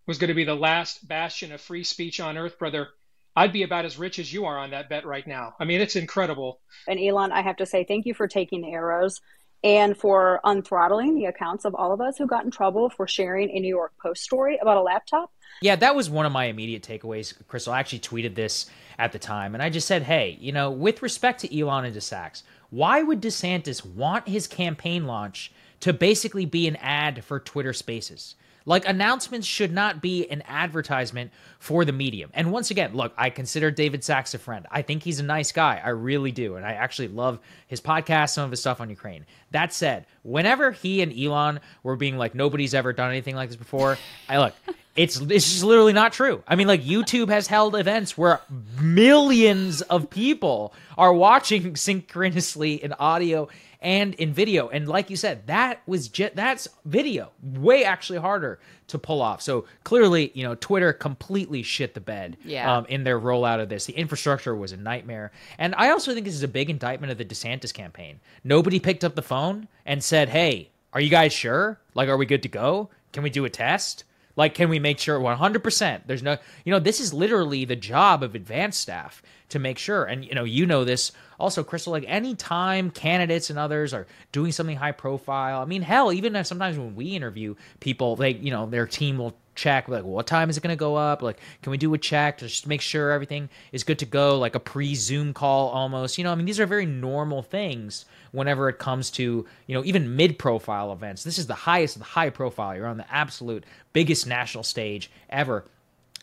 was 0.06 0.18
going 0.18 0.28
to 0.28 0.34
be 0.34 0.44
the 0.44 0.54
last 0.54 1.06
bastion 1.06 1.52
of 1.52 1.60
free 1.60 1.84
speech 1.84 2.20
on 2.20 2.36
Earth, 2.36 2.58
brother, 2.58 2.88
I'd 3.34 3.52
be 3.52 3.62
about 3.62 3.84
as 3.84 3.98
rich 3.98 4.18
as 4.18 4.32
you 4.32 4.44
are 4.44 4.58
on 4.58 4.70
that 4.70 4.88
bet 4.88 5.06
right 5.06 5.26
now. 5.26 5.54
I 5.58 5.64
mean, 5.64 5.80
it's 5.80 5.96
incredible. 5.96 6.60
And 6.86 7.00
Elon, 7.00 7.32
I 7.32 7.42
have 7.42 7.56
to 7.56 7.66
say 7.66 7.84
thank 7.84 8.04
you 8.04 8.14
for 8.14 8.28
taking 8.28 8.62
the 8.62 8.72
arrows 8.72 9.20
and 9.64 9.96
for 9.96 10.40
unthrottling 10.44 11.14
the 11.14 11.26
accounts 11.26 11.64
of 11.64 11.74
all 11.74 11.92
of 11.92 12.00
us 12.00 12.18
who 12.18 12.26
got 12.26 12.44
in 12.44 12.50
trouble 12.50 12.90
for 12.90 13.06
sharing 13.06 13.50
a 13.50 13.60
New 13.60 13.68
York 13.68 13.92
Post 14.02 14.22
story 14.22 14.58
about 14.60 14.76
a 14.76 14.82
laptop. 14.82 15.30
Yeah, 15.62 15.76
that 15.76 15.94
was 15.94 16.10
one 16.10 16.26
of 16.26 16.32
my 16.32 16.46
immediate 16.46 16.82
takeaways, 16.82 17.34
Krystal. 17.44 17.72
I 17.72 17.78
actually 17.78 18.00
tweeted 18.00 18.34
this 18.34 18.66
at 18.98 19.12
the 19.12 19.18
time, 19.18 19.54
and 19.54 19.62
I 19.62 19.70
just 19.70 19.86
said, 19.86 20.02
hey, 20.02 20.36
you 20.40 20.50
know, 20.50 20.70
with 20.70 21.02
respect 21.02 21.40
to 21.42 21.58
Elon 21.58 21.84
and 21.84 21.94
DeSax, 21.94 22.42
why 22.70 23.02
would 23.02 23.22
DeSantis 23.22 23.86
want 23.86 24.28
his 24.28 24.46
campaign 24.46 25.06
launch 25.06 25.52
to 25.82 25.92
basically 25.92 26.46
be 26.46 26.66
an 26.66 26.76
ad 26.76 27.24
for 27.24 27.38
Twitter 27.38 27.72
Spaces? 27.72 28.34
Like 28.64 28.86
announcements 28.86 29.46
should 29.46 29.72
not 29.72 30.00
be 30.00 30.28
an 30.28 30.42
advertisement 30.46 31.30
for 31.58 31.84
the 31.84 31.92
medium. 31.92 32.30
And 32.34 32.52
once 32.52 32.70
again, 32.70 32.94
look, 32.94 33.12
I 33.16 33.30
consider 33.30 33.70
David 33.70 34.04
Sacks 34.04 34.34
a 34.34 34.38
friend. 34.38 34.66
I 34.70 34.82
think 34.82 35.02
he's 35.02 35.20
a 35.20 35.24
nice 35.24 35.52
guy. 35.52 35.80
I 35.84 35.90
really 35.90 36.32
do. 36.32 36.56
And 36.56 36.64
I 36.64 36.72
actually 36.72 37.08
love 37.08 37.40
his 37.66 37.80
podcast, 37.80 38.30
some 38.30 38.44
of 38.44 38.50
his 38.50 38.60
stuff 38.60 38.80
on 38.80 38.90
Ukraine. 38.90 39.26
That 39.50 39.72
said, 39.72 40.06
whenever 40.22 40.70
he 40.70 41.02
and 41.02 41.12
Elon 41.12 41.60
were 41.82 41.96
being 41.96 42.16
like, 42.16 42.34
nobody's 42.34 42.74
ever 42.74 42.92
done 42.92 43.10
anything 43.10 43.34
like 43.34 43.48
this 43.48 43.56
before, 43.56 43.98
I 44.28 44.38
look, 44.38 44.54
it's 44.94 45.18
it's 45.18 45.50
just 45.50 45.64
literally 45.64 45.94
not 45.94 46.12
true. 46.12 46.42
I 46.46 46.54
mean, 46.54 46.66
like 46.66 46.82
YouTube 46.82 47.30
has 47.30 47.46
held 47.46 47.74
events 47.74 48.16
where 48.18 48.40
millions 48.80 49.80
of 49.82 50.10
people 50.10 50.74
are 50.98 51.12
watching 51.12 51.76
synchronously 51.76 52.82
in 52.82 52.92
audio 52.92 53.48
and 53.82 54.14
in 54.14 54.32
video. 54.32 54.68
And 54.68 54.88
like 54.88 55.10
you 55.10 55.16
said, 55.16 55.46
that 55.48 55.82
was 55.86 56.08
just 56.08 56.34
that's 56.36 56.68
video, 56.84 57.30
way 57.42 57.84
actually 57.84 58.20
harder 58.20 58.58
to 58.86 58.98
pull 58.98 59.20
off. 59.20 59.42
So 59.42 59.66
clearly, 59.84 60.30
you 60.34 60.44
know, 60.44 60.54
Twitter 60.54 60.92
completely 60.92 61.62
shit 61.62 61.94
the 61.94 62.00
bed 62.00 62.36
Yeah. 62.44 62.76
um, 62.78 62.86
in 62.86 63.04
their 63.04 63.18
rollout 63.18 63.60
of 63.60 63.68
this. 63.68 63.86
The 63.86 63.92
infrastructure 63.94 64.54
was 64.54 64.72
a 64.72 64.76
nightmare. 64.76 65.32
And 65.58 65.74
I 65.76 65.90
also 65.90 66.14
think 66.14 66.24
this 66.26 66.34
is 66.34 66.42
a 66.42 66.48
big 66.48 66.70
indictment 66.70 67.10
of 67.10 67.18
the 67.18 67.24
DeSantis 67.24 67.74
campaign. 67.74 68.20
Nobody 68.44 68.78
picked 68.80 69.04
up 69.04 69.14
the 69.14 69.22
phone 69.22 69.68
and 69.84 70.02
said, 70.02 70.28
"Hey, 70.28 70.70
are 70.92 71.00
you 71.00 71.10
guys 71.10 71.32
sure? 71.32 71.80
Like, 71.94 72.08
are 72.08 72.16
we 72.16 72.26
good 72.26 72.42
to 72.42 72.48
go? 72.48 72.90
Can 73.12 73.22
we 73.22 73.30
do 73.30 73.44
a 73.44 73.50
test?" 73.50 74.04
Like, 74.36 74.54
can 74.54 74.68
we 74.68 74.78
make 74.78 74.98
sure 74.98 75.18
100%? 75.20 76.02
There's 76.06 76.22
no, 76.22 76.38
you 76.64 76.72
know, 76.72 76.78
this 76.78 77.00
is 77.00 77.12
literally 77.12 77.64
the 77.64 77.76
job 77.76 78.22
of 78.22 78.34
advanced 78.34 78.80
staff 78.80 79.22
to 79.50 79.58
make 79.58 79.78
sure. 79.78 80.04
And, 80.04 80.24
you 80.24 80.34
know, 80.34 80.44
you 80.44 80.64
know 80.66 80.84
this 80.84 81.12
also, 81.38 81.64
Krystal, 81.64 81.88
like 81.88 82.04
anytime 82.06 82.90
candidates 82.90 83.50
and 83.50 83.58
others 83.58 83.92
are 83.92 84.06
doing 84.30 84.52
something 84.52 84.76
high 84.76 84.92
profile, 84.92 85.60
I 85.60 85.64
mean, 85.64 85.82
hell, 85.82 86.12
even 86.12 86.42
sometimes 86.44 86.78
when 86.78 86.94
we 86.94 87.16
interview 87.16 87.56
people, 87.80 88.14
they, 88.14 88.30
you 88.30 88.52
know, 88.52 88.64
their 88.66 88.86
team 88.86 89.18
will 89.18 89.36
check 89.54 89.88
like 89.88 90.04
what 90.04 90.26
time 90.26 90.48
is 90.50 90.56
it 90.56 90.62
going 90.62 90.72
to 90.72 90.78
go 90.78 90.96
up? 90.96 91.22
Like 91.22 91.38
can 91.62 91.70
we 91.70 91.78
do 91.78 91.92
a 91.94 91.98
check 91.98 92.38
to 92.38 92.48
just 92.48 92.66
make 92.66 92.80
sure 92.80 93.10
everything 93.10 93.48
is 93.72 93.84
good 93.84 93.98
to 94.00 94.06
go? 94.06 94.38
Like 94.38 94.54
a 94.54 94.60
pre-zoom 94.60 95.34
call 95.34 95.68
almost 95.68 96.18
you 96.18 96.24
know 96.24 96.32
i 96.32 96.34
mean 96.34 96.46
these 96.46 96.60
are 96.60 96.66
very 96.66 96.86
normal 96.86 97.42
things 97.42 98.04
whenever 98.32 98.68
it 98.68 98.78
comes 98.78 99.10
to 99.12 99.46
you 99.66 99.74
know 99.74 99.84
even 99.84 100.16
mid-profile 100.16 100.92
events. 100.92 101.24
This 101.24 101.38
is 101.38 101.46
the 101.46 101.54
highest 101.54 101.96
of 101.96 102.00
the 102.00 102.06
high 102.06 102.30
profile. 102.30 102.74
You're 102.74 102.86
on 102.86 102.96
the 102.96 103.12
absolute 103.12 103.64
biggest 103.92 104.26
national 104.26 104.64
stage 104.64 105.10
ever. 105.28 105.64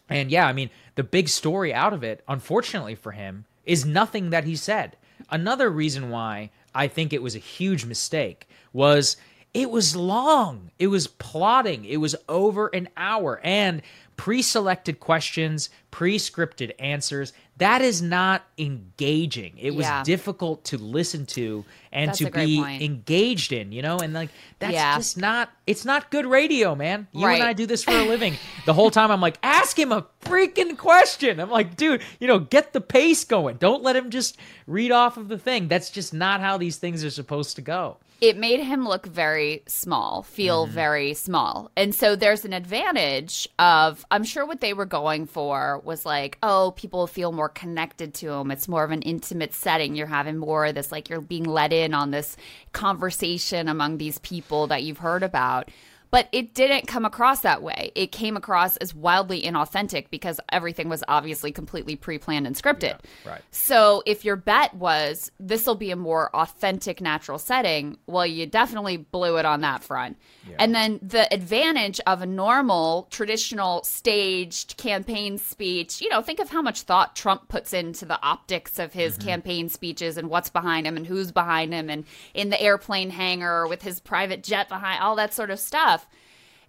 And 0.09 0.31
yeah 0.31 0.47
i 0.47 0.53
mean 0.53 0.69
the 0.95 1.03
big 1.03 1.29
story 1.29 1.73
out 1.73 1.93
of 1.93 2.03
it 2.03 2.23
unfortunately 2.27 2.95
for 2.95 3.11
him 3.11 3.45
is 3.65 3.85
nothing 3.85 4.31
that 4.31 4.45
he 4.45 4.55
said. 4.55 4.95
Another 5.29 5.69
reason 5.69 6.09
why 6.09 6.49
i 6.73 6.87
think 6.87 7.13
it 7.13 7.21
was 7.21 7.35
a 7.35 7.39
huge 7.39 7.85
mistake 7.85 8.47
was 8.73 9.17
it 9.53 9.69
was 9.71 9.95
long. 9.95 10.71
It 10.79 10.87
was 10.87 11.07
plotting. 11.07 11.85
It 11.85 11.97
was 11.97 12.15
over 12.27 12.67
an 12.67 12.89
hour 12.97 13.39
and 13.43 13.81
pre 14.15 14.41
selected 14.41 14.99
questions, 14.99 15.69
pre 15.91 16.17
scripted 16.17 16.73
answers. 16.77 17.33
That 17.57 17.81
is 17.81 18.01
not 18.01 18.43
engaging. 18.57 19.53
It 19.57 19.75
was 19.75 19.85
Yeah. 19.85 20.03
difficult 20.03 20.63
to 20.65 20.77
listen 20.77 21.25
to 21.27 21.65
and 21.91 22.09
That's 22.09 22.19
to 22.19 22.29
be 22.31 22.57
point. 22.57 22.81
engaged 22.81 23.51
in, 23.51 23.71
you 23.71 23.81
know? 23.81 23.97
And 23.99 24.13
like, 24.13 24.29
that's 24.59 24.73
Yeah. 24.73 24.95
just 24.97 25.17
not, 25.17 25.49
it's 25.67 25.85
not 25.85 26.11
good 26.11 26.25
radio, 26.25 26.75
man. 26.75 27.07
You 27.11 27.25
Right. 27.25 27.39
and 27.39 27.43
I 27.43 27.53
do 27.53 27.65
this 27.65 27.83
for 27.83 27.91
a 27.91 28.05
living. 28.05 28.35
The 28.65 28.73
whole 28.73 28.91
time 28.91 29.09
I'm 29.11 29.21
like, 29.21 29.37
ask 29.43 29.77
him 29.77 29.91
a 29.91 30.05
freaking 30.21 30.77
question. 30.77 31.39
I'm 31.39 31.49
like, 31.49 31.75
dude, 31.75 32.01
you 32.19 32.27
know, 32.27 32.39
get 32.39 32.73
the 32.73 32.81
pace 32.81 33.23
going. 33.25 33.57
Don't 33.57 33.83
let 33.83 33.95
him 33.95 34.09
just 34.09 34.37
read 34.67 34.91
off 34.91 35.17
of 35.17 35.27
the 35.29 35.37
thing. 35.37 35.67
That's 35.67 35.89
just 35.89 36.13
not 36.13 36.39
how 36.41 36.57
these 36.57 36.77
things 36.77 37.03
are 37.03 37.09
supposed 37.09 37.55
to 37.55 37.61
go. 37.61 37.97
It 38.21 38.37
made 38.37 38.59
him 38.59 38.87
look 38.87 39.05
very 39.05 39.63
small, 39.67 40.23
feel 40.23 40.65
Mm-hmm. 40.65 40.73
very 40.73 41.13
small. 41.13 41.71
And 41.77 41.95
so 41.95 42.15
there's 42.15 42.43
an 42.43 42.53
advantage 42.53 43.47
of, 43.57 44.05
I'm 44.11 44.23
sure 44.23 44.45
what 44.45 44.59
they 44.59 44.73
were 44.73 44.85
going 44.85 45.25
for 45.25 45.79
was 45.85 46.05
like, 46.05 46.37
oh, 46.43 46.73
people 46.75 47.07
feel 47.07 47.31
more 47.31 47.49
connected 47.49 48.13
to 48.15 48.31
him. 48.33 48.51
It's 48.51 48.67
more 48.67 48.83
of 48.83 48.91
an 48.91 49.03
intimate 49.03 49.53
setting. 49.53 49.95
You're 49.95 50.07
having 50.07 50.37
more 50.37 50.65
of 50.65 50.75
this, 50.75 50.91
like 50.91 51.09
you're 51.09 51.21
being 51.21 51.45
let 51.45 51.71
in 51.71 51.93
on 51.93 52.11
this 52.11 52.35
conversation 52.73 53.67
among 53.67 53.97
these 53.97 54.17
people 54.19 54.67
that 54.67 54.83
you've 54.83 54.97
heard 54.97 55.23
about. 55.23 55.69
But 56.11 56.27
it 56.31 56.53
didn't 56.53 56.87
come 56.87 57.05
across 57.05 57.41
that 57.41 57.61
way. 57.61 57.91
It 57.93 58.11
came 58.11 58.35
across 58.35 58.77
as 58.77 58.95
wildly 58.95 59.43
inauthentic 59.43 60.09
because 60.09 60.39
everything 60.51 60.89
was 60.89 61.03
obviously 61.07 61.51
completely 61.51 61.95
pre 61.95 62.17
planned 62.17 62.47
and 62.47 62.55
scripted. 62.55 62.99
right. 63.25 63.41
So 63.51 64.01
if 64.05 64.25
your 64.25 64.35
bet 64.35 64.73
was 64.73 65.31
this 65.39 65.67
will 65.67 65.75
be 65.75 65.91
a 65.91 65.95
more 65.95 66.35
authentic, 66.35 66.99
natural 66.99 67.37
setting, 67.37 67.97
well, 68.07 68.25
you 68.25 68.47
definitely 68.47 68.97
blew 68.97 69.37
it 69.37 69.45
on 69.45 69.61
that 69.61 69.83
front. 69.83 70.17
And 70.57 70.73
then 70.73 70.99
the 71.03 71.31
advantage 71.31 72.01
of 72.07 72.23
a 72.23 72.25
normal, 72.25 73.07
traditional, 73.11 73.83
staged 73.83 74.77
campaign 74.77 75.37
speech, 75.37 76.01
you 76.01 76.09
know, 76.09 76.23
think 76.23 76.39
of 76.39 76.49
how 76.49 76.61
much 76.61 76.81
thought 76.81 77.15
Trump 77.15 77.47
puts 77.49 77.71
into 77.71 78.05
the 78.05 78.19
optics 78.23 78.79
of 78.79 78.93
his 78.93 79.15
mm-hmm. 79.15 79.27
campaign 79.27 79.69
speeches 79.69 80.17
and 80.17 80.29
what's 80.29 80.49
behind 80.49 80.87
him 80.87 80.97
and 80.97 81.05
who's 81.05 81.31
behind 81.31 81.71
him 81.71 81.89
and 81.89 82.05
in 82.33 82.49
the 82.49 82.59
airplane 82.59 83.11
hangar 83.11 83.67
with 83.67 83.83
his 83.83 83.99
private 83.99 84.43
jet 84.43 84.69
behind, 84.69 85.03
all 85.03 85.15
that 85.15 85.35
sort 85.35 85.51
of 85.51 85.59
stuff 85.59 85.98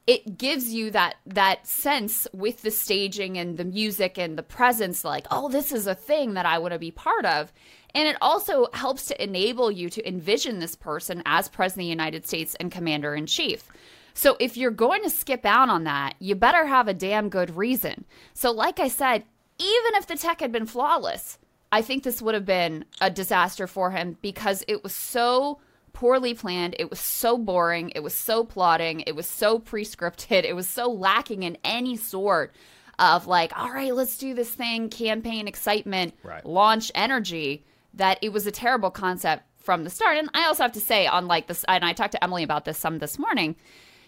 it 0.06 0.38
gives 0.38 0.72
you 0.72 0.90
that 0.90 1.16
that 1.26 1.66
sense 1.66 2.26
with 2.32 2.62
the 2.62 2.70
staging 2.70 3.38
and 3.38 3.56
the 3.56 3.64
music 3.64 4.18
and 4.18 4.36
the 4.36 4.42
presence 4.42 5.04
like 5.04 5.26
oh 5.30 5.48
this 5.48 5.72
is 5.72 5.86
a 5.86 5.94
thing 5.94 6.34
that 6.34 6.46
i 6.46 6.58
want 6.58 6.72
to 6.72 6.78
be 6.78 6.90
part 6.90 7.24
of. 7.24 7.52
And 7.92 8.06
it 8.06 8.16
also 8.20 8.68
helps 8.72 9.06
to 9.06 9.20
enable 9.20 9.68
you 9.68 9.90
to 9.90 10.08
envision 10.08 10.60
this 10.60 10.76
person 10.76 11.24
as 11.26 11.48
president 11.48 11.82
of 11.82 11.86
the 11.86 11.90
united 11.90 12.26
states 12.26 12.54
and 12.60 12.70
commander 12.70 13.14
in 13.14 13.26
chief. 13.26 13.68
So 14.14 14.36
if 14.38 14.56
you're 14.56 14.70
going 14.70 15.02
to 15.02 15.10
skip 15.10 15.44
out 15.44 15.68
on 15.68 15.84
that 15.84 16.14
you 16.18 16.34
better 16.34 16.66
have 16.66 16.88
a 16.88 16.94
damn 16.94 17.28
good 17.28 17.56
reason. 17.56 18.04
So 18.34 18.50
like 18.50 18.80
i 18.80 18.88
said 18.88 19.24
even 19.58 19.94
if 19.94 20.06
the 20.06 20.16
tech 20.16 20.40
had 20.40 20.52
been 20.52 20.66
flawless 20.66 21.38
i 21.70 21.82
think 21.82 22.02
this 22.02 22.22
would 22.22 22.34
have 22.34 22.46
been 22.46 22.84
a 23.00 23.10
disaster 23.10 23.66
for 23.66 23.90
him 23.90 24.16
because 24.22 24.64
it 24.66 24.82
was 24.82 24.94
so 24.94 25.60
poorly 26.00 26.32
planned. 26.32 26.74
It 26.78 26.88
was 26.88 26.98
so 26.98 27.36
boring. 27.36 27.90
It 27.94 28.00
was 28.02 28.14
so 28.14 28.42
plotting. 28.42 29.00
It 29.06 29.14
was 29.14 29.26
so 29.26 29.58
pre-scripted. 29.58 30.44
It 30.44 30.56
was 30.56 30.66
so 30.66 30.90
lacking 30.90 31.42
in 31.42 31.58
any 31.62 31.94
sort 31.98 32.54
of 32.98 33.26
like, 33.26 33.52
all 33.58 33.70
right, 33.70 33.94
let's 33.94 34.16
do 34.16 34.32
this 34.32 34.48
thing, 34.48 34.88
campaign 34.88 35.46
excitement, 35.46 36.14
Right. 36.22 36.44
launch 36.46 36.90
energy. 36.94 37.66
That 37.92 38.18
it 38.22 38.32
was 38.32 38.46
a 38.46 38.50
terrible 38.50 38.90
concept 38.90 39.42
from 39.58 39.84
the 39.84 39.90
start. 39.90 40.16
And 40.16 40.30
I 40.32 40.46
also 40.46 40.62
have 40.62 40.72
to 40.72 40.80
say, 40.80 41.06
on 41.06 41.26
like 41.26 41.48
this, 41.48 41.64
and 41.68 41.84
I 41.84 41.92
talked 41.92 42.12
to 42.12 42.24
Emily 42.24 42.44
about 42.44 42.64
this 42.64 42.78
some 42.78 42.98
this 42.98 43.18
morning. 43.18 43.56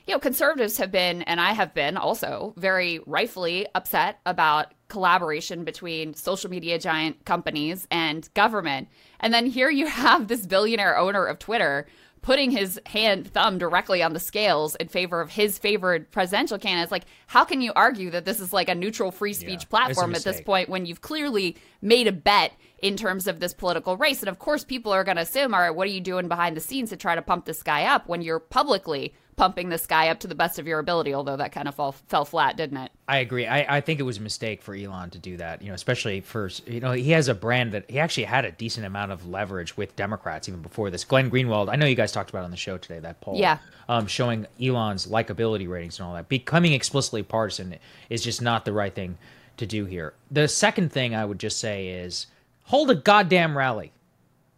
You 0.07 0.15
know, 0.15 0.19
conservatives 0.19 0.79
have 0.79 0.91
been, 0.91 1.23
and 1.23 1.41
I 1.41 1.53
have 1.53 1.75
been 1.75 1.97
also 1.97 2.55
very 2.57 3.01
rightfully 3.07 3.67
upset 3.75 4.21
about 4.27 4.75
collaboration 4.89 5.65
between 5.65 6.15
social 6.15 6.51
media 6.51 6.79
giant 6.79 7.25
companies 7.25 7.87
and 7.91 8.29
government. 8.35 8.89
And 9.21 9.33
then 9.33 9.47
here 9.47 9.71
you 9.71 9.87
have 9.87 10.29
this 10.29 10.47
billionaire 10.47 10.99
owner 10.99 11.25
of 11.25 11.39
Twitter 11.39 11.87
putting 12.23 12.53
his 12.53 12.81
hand 12.87 13.27
thumb 13.27 13.59
directly 13.59 14.01
on 14.03 14.13
the 14.13 14.21
scales 14.21 14.77
in 14.77 14.87
favor 14.87 15.21
of 15.21 15.31
his 15.31 15.59
favored 15.59 16.11
presidential 16.13 16.57
candidate. 16.57 16.93
like, 16.93 17.05
how 17.27 17.45
can 17.45 17.61
you 17.61 17.73
argue 17.75 18.11
that 18.11 18.25
this 18.25 18.39
is 18.39 18.53
like 18.53 18.69
a 18.69 18.75
neutral 18.75 19.11
free 19.11 19.33
speech 19.33 19.63
yeah, 19.63 19.69
platform 19.69 20.15
at 20.15 20.23
this 20.23 20.41
point 20.41 20.69
when 20.69 20.87
you've 20.87 21.01
clearly 21.01 21.57
made 21.81 22.07
a 22.07 22.13
bet 22.13 22.53
in 22.79 22.97
terms 22.97 23.27
of 23.27 23.41
this 23.41 23.53
political 23.53 23.97
race? 23.97 24.21
And 24.21 24.29
of 24.29 24.39
course, 24.39 24.63
people 24.63 24.93
are 24.93 25.03
going 25.03 25.17
to 25.17 25.23
assume, 25.23 25.53
all 25.53 25.61
right, 25.61 25.75
what 25.75 25.89
are 25.89 25.91
you 25.91 26.01
doing 26.01 26.29
behind 26.29 26.57
the 26.57 26.61
scenes 26.61 26.91
to 26.91 26.97
try 26.97 27.17
to 27.17 27.23
pump 27.23 27.45
this 27.45 27.63
guy 27.63 27.85
up 27.85 28.07
when 28.09 28.23
you're 28.23 28.39
publicly 28.39 29.15
pumping 29.37 29.69
this 29.69 29.87
guy 29.87 30.09
up 30.09 30.21
to 30.21 30.27
the 30.27 30.35
best 30.35 30.59
of 30.59 30.67
your 30.67 30.79
ability, 30.79 31.15
although 31.15 31.37
that 31.37 31.53
kind 31.53 31.67
of 31.67 31.75
fall, 31.75 31.93
fell 31.93 32.25
flat, 32.25 32.57
didn't 32.57 32.77
it? 32.77 32.93
I 33.09 33.19
agree. 33.19 33.47
I, 33.47 33.79
I 33.79 33.81
think 33.81 33.99
it 33.99 34.03
was 34.03 34.19
a 34.19 34.21
mistake 34.21 34.63
for 34.63 34.75
Elon 34.75 35.11
to 35.11 35.19
do 35.19 35.37
that, 35.39 35.63
you 35.63 35.69
know, 35.69 35.75
especially 35.75 36.21
for, 36.21 36.51
you 36.67 36.81
know, 36.81 36.93
he 36.93 37.11
has 37.13 37.29
a 37.29 37.35
brand 37.35 37.73
that 37.73 37.91
he 37.91 37.99
actually 37.99 38.25
had 38.25 38.45
a 38.45 38.53
decent 38.53 38.87
amount 38.87 39.13
of 39.13 39.27
leverage 39.27 39.77
with 39.77 39.97
Democrats 39.97 40.49
even 40.49 40.61
before 40.61 40.91
this. 40.91 41.05
Glenn 41.05 41.31
Greenwald, 41.31 41.71
I 41.71 41.77
know 41.77 41.87
you 41.87 41.95
guys 41.95 42.13
talked 42.13 42.31
about 42.31 42.45
on 42.45 42.51
the 42.51 42.57
show 42.57 42.79
today, 42.79 42.99
that 43.01 43.21
poll. 43.21 43.37
Yeah. 43.39 43.59
Um, 43.89 44.07
showing 44.07 44.47
Elon's 44.63 45.07
likability 45.07 45.69
ratings 45.69 45.99
and 45.99 46.07
all 46.07 46.15
that. 46.15 46.29
Becoming 46.29 46.73
explicitly 46.73 47.23
partisan 47.23 47.77
is 48.11 48.23
just 48.23 48.43
not 48.43 48.65
the 48.65 48.73
right 48.73 48.95
thing 48.95 49.19
to 49.57 49.67
do 49.67 49.85
here. 49.87 50.15
The 50.31 50.49
second 50.49 50.93
thing 50.93 51.15
I 51.15 51.25
would 51.25 51.39
just 51.39 51.59
say 51.59 51.89
is 51.89 52.27
hold 52.65 52.91
a 52.91 52.95
goddamn 52.95 53.57
rally. 53.57 53.93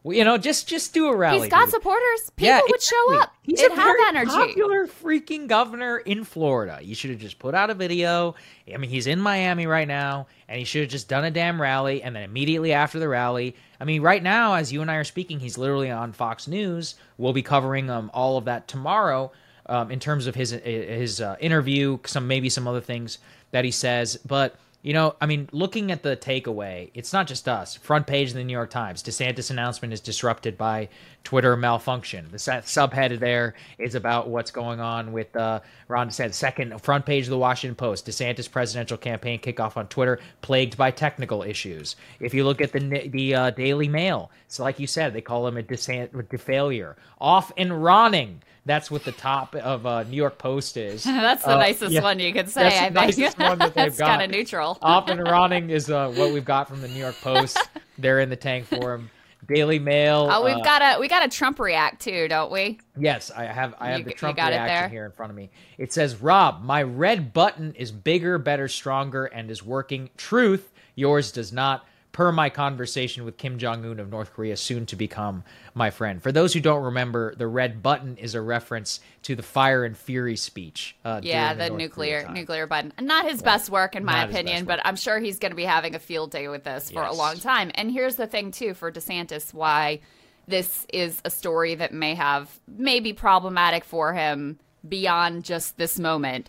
Well, 0.05 0.15
you 0.15 0.23
know, 0.23 0.37
just 0.37 0.69
just 0.69 0.93
do 0.93 1.07
a 1.09 1.17
rally. 1.17 1.41
He's 1.41 1.51
got 1.51 1.65
dude. 1.65 1.71
supportors. 1.71 2.31
People 2.37 2.49
yeah, 2.49 2.61
would 2.61 2.75
exactly. 2.75 3.15
show 3.15 3.15
up. 3.21 3.35
He's 3.41 3.61
it 3.61 3.73
a 3.73 3.75
very 3.75 3.99
energy. 4.07 4.31
popular 4.31 4.87
freaking 4.87 5.49
governor 5.49 5.97
in 5.97 6.25
Florida. 6.25 6.79
You 6.83 6.95
should 6.95 7.09
have 7.09 7.19
just 7.19 7.39
put 7.39 7.55
out 7.55 7.71
a 7.71 7.75
video. 7.75 8.35
I 8.73 8.77
mean, 8.77 8.91
he's 8.91 9.07
in 9.07 9.19
Miami 9.19 9.67
right 9.67 9.89
now, 9.89 10.27
and 10.47 10.59
he 10.59 10.67
should 10.67 10.83
have 10.83 10.91
just 10.91 11.09
done 11.09 11.25
a 11.25 11.31
damn 11.31 11.61
rally. 11.61 12.03
And 12.03 12.15
then 12.15 12.23
immediately 12.23 12.75
after 12.75 12.99
the 12.99 13.09
rally, 13.09 13.57
I 13.81 13.85
mean, 13.85 14.03
right 14.03 14.23
now, 14.23 14.55
as 14.55 14.71
you 14.71 14.83
and 14.83 14.91
I 14.91 14.97
are 14.97 15.05
speaking, 15.05 15.41
he's 15.41 15.57
literally 15.57 15.91
on 15.91 16.13
Fox 16.13 16.47
News. 16.47 16.97
We'll 17.17 17.33
be 17.33 17.43
covering 17.43 17.89
um, 17.89 18.11
all 18.13 18.37
of 18.37 18.45
that 18.45 18.69
tomorrow. 18.69 19.33
Um, 19.67 19.91
in 19.91 20.01
terms 20.01 20.27
of 20.27 20.35
his 20.35 20.51
his 20.51 21.23
uh, 21.23 21.37
interview, 21.41 21.99
some 22.05 22.29
maybe 22.29 22.51
some 22.51 22.69
other 22.69 22.83
things 22.83 23.17
that 23.53 23.65
he 23.65 23.71
says, 23.71 24.19
but 24.27 24.57
you 24.85 24.93
know, 24.93 25.17
I 25.19 25.25
mean, 25.25 25.49
looking 25.51 25.91
at 25.91 26.03
the 26.03 26.15
takeaway, 26.15 26.91
it's 26.93 27.15
not 27.15 27.27
just 27.27 27.49
us. 27.49 27.75
Front 27.75 28.07
page 28.07 28.29
of 28.29 28.35
the 28.35 28.45
New 28.45 28.53
York 28.53 28.69
Times. 28.69 29.03
DeSantis 29.03 29.51
announcement 29.51 29.95
is 29.95 30.01
disrupted 30.01 30.59
by 30.59 30.91
Twitter 31.25 31.57
malfunction. 31.57 32.29
The 32.31 32.37
subhead 32.37 33.19
there 33.19 33.55
is 33.79 33.95
about 33.95 34.29
what's 34.29 34.51
going 34.51 34.79
on 34.79 35.13
with 35.13 35.35
uh, 35.35 35.61
Ron 35.89 36.09
DeSantis. 36.09 36.35
Second, 36.35 36.81
front 36.83 37.07
page 37.07 37.25
of 37.25 37.31
the 37.31 37.39
Washington 37.39 37.75
Post. 37.75 38.07
DeSantis 38.07 38.51
presidential 38.51 38.99
campaign 38.99 39.41
kickoff 39.41 39.77
on 39.77 39.89
Twitter 39.89 40.21
plagued 40.43 40.77
by 40.77 40.91
technical 40.91 41.43
issues. 41.43 41.97
If 42.21 42.35
you 42.35 42.45
look 42.45 42.61
at 42.61 42.73
the 42.73 43.09
the 43.09 43.35
uh, 43.35 43.51
Daily 43.51 43.89
Mail, 43.89 44.31
it's 44.47 44.61
like 44.61 44.79
you 44.79 44.87
said, 44.87 45.15
they 45.15 45.23
call 45.23 45.47
him 45.47 45.57
a 45.57 45.63
DeSantis 45.63 46.41
failure. 46.41 46.97
Off 47.19 47.53
and 47.57 47.83
running. 47.83 48.43
That's 48.67 48.91
what 48.91 49.05
the 49.05 49.13
top 49.13 49.55
of 49.57 49.85
uh, 49.85 50.05
New 50.05 50.17
York 50.17 50.39
Post 50.39 50.77
is. 50.77 51.05
that's 51.05 51.45
the 51.45 51.55
uh, 51.55 51.59
nicest 51.59 51.93
yeah, 51.93 52.03
one 52.03 52.19
you 52.19 52.33
could 52.33 52.49
say. 52.49 52.63
That's 52.63 52.77
I 52.77 52.89
the 52.89 53.01
think. 53.01 53.19
nicest 53.19 53.39
one 53.39 53.59
that 53.59 53.75
they've 53.75 53.97
got. 53.97 54.07
kind 54.07 54.23
of 54.23 54.31
neutral. 54.31 54.79
Off 54.81 55.09
and 55.09 55.21
running 55.23 55.71
is 55.71 55.91
uh, 55.91 56.11
what 56.13 56.33
we've 56.33 56.45
got 56.45 56.69
from 56.69 56.81
the 56.81 56.89
New 56.89 56.99
York 57.01 57.17
Post. 57.21 57.59
They're 57.99 58.21
in 58.21 58.31
the 58.31 58.37
tank 58.37 58.67
for 58.67 58.95
him. 58.95 59.11
Daily 59.47 59.79
Mail. 59.79 60.29
Oh, 60.31 60.45
we've 60.45 60.57
uh, 60.57 60.63
got 60.63 60.83
a 60.83 61.01
we 61.01 61.09
got 61.09 61.25
a 61.25 61.29
Trump 61.29 61.59
react 61.59 62.03
too, 62.03 62.29
don't 62.29 62.51
we? 62.51 62.81
Yes, 62.99 63.31
I 63.31 63.45
have. 63.45 63.75
I 63.79 63.91
have 63.91 63.99
you, 64.01 64.05
the 64.05 64.13
Trump 64.13 64.39
reaction 64.39 64.91
here 64.91 65.07
in 65.07 65.13
front 65.13 65.31
of 65.31 65.37
me. 65.37 65.51
It 65.79 65.93
says, 65.93 66.17
"Rob, 66.17 66.63
my 66.63 66.83
red 66.83 67.33
button 67.33 67.75
is 67.75 67.93
bigger, 67.93 68.39
better, 68.39 68.69
stronger, 68.69 69.27
and 69.27 69.51
is 69.51 69.63
working. 69.63 70.11
Truth, 70.17 70.73
yours 70.95 71.33
does 71.33 71.53
not." 71.53 71.87
Per 72.15 72.31
my 72.31 72.49
conversation 72.49 73.25
with 73.25 73.37
Kim 73.37 73.59
Jong 73.59 73.85
un 73.85 73.99
of 73.99 74.09
North 74.09 74.33
Korea, 74.33 74.57
soon 74.57 74.87
to 74.87 74.95
become 74.95 75.43
my 75.75 75.91
friend. 75.91 76.23
For 76.23 76.31
those 76.31 76.55
who 76.55 76.61
don't 76.61 76.85
remember, 76.85 77.35
the 77.35 77.49
red 77.49 77.83
button 77.83 78.17
is 78.17 78.37
a 78.37 78.41
reference 78.41 79.01
to 79.23 79.35
the 79.35 79.43
Fire 79.43 79.85
and 79.85 79.99
Fury 79.99 80.37
speech. 80.37 80.97
Uh, 81.05 81.21
yeah, 81.25 81.55
the, 81.55 81.65
the 81.65 81.71
nuclear 81.71 82.31
nuclear 82.31 82.69
button. 82.69 82.93
Not 83.01 83.29
his 83.29 83.43
best 83.43 83.69
work, 83.69 83.97
in 83.97 84.05
my 84.05 84.25
opinion, 84.25 84.65
but 84.65 84.81
I'm 84.85 84.95
sure 84.95 85.19
he's 85.19 85.41
going 85.41 85.51
to 85.51 85.57
be 85.57 85.65
having 85.65 85.97
a 85.97 85.99
field 85.99 86.31
day 86.31 86.47
with 86.47 86.63
this 86.63 86.89
for 86.89 87.03
yes. 87.03 87.13
a 87.13 87.17
long 87.17 87.37
time. 87.37 87.73
And 87.75 87.91
here's 87.91 88.15
the 88.15 88.29
thing, 88.29 88.53
too, 88.53 88.75
for 88.75 88.93
DeSantis, 88.93 89.53
why 89.53 89.99
this 90.47 90.87
is 90.93 91.21
a 91.25 91.31
story 91.31 91.75
that 91.75 91.93
may 91.93 92.15
have 92.15 92.61
maybe 92.69 93.13
problematic 93.13 93.83
for 93.83 94.15
him 94.15 94.61
beyond 94.89 95.45
just 95.45 95.79
this 95.79 95.99
moment. 95.99 96.49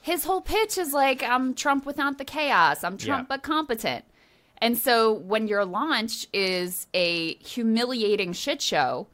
His 0.00 0.24
whole 0.24 0.40
pitch 0.40 0.78
is 0.78 0.94
like, 0.94 1.22
I'm 1.22 1.52
Trump 1.54 1.84
without 1.84 2.16
the 2.16 2.24
chaos. 2.24 2.82
I'm 2.84 2.96
Trump 2.96 3.24
yeah. 3.24 3.36
but 3.36 3.42
competent. 3.42 4.06
And 4.64 4.78
so 4.78 5.12
when 5.12 5.46
your 5.46 5.66
launch 5.66 6.26
is 6.32 6.86
a 6.94 7.34
humiliating 7.34 8.32
shit 8.32 8.62
show, 8.62 9.08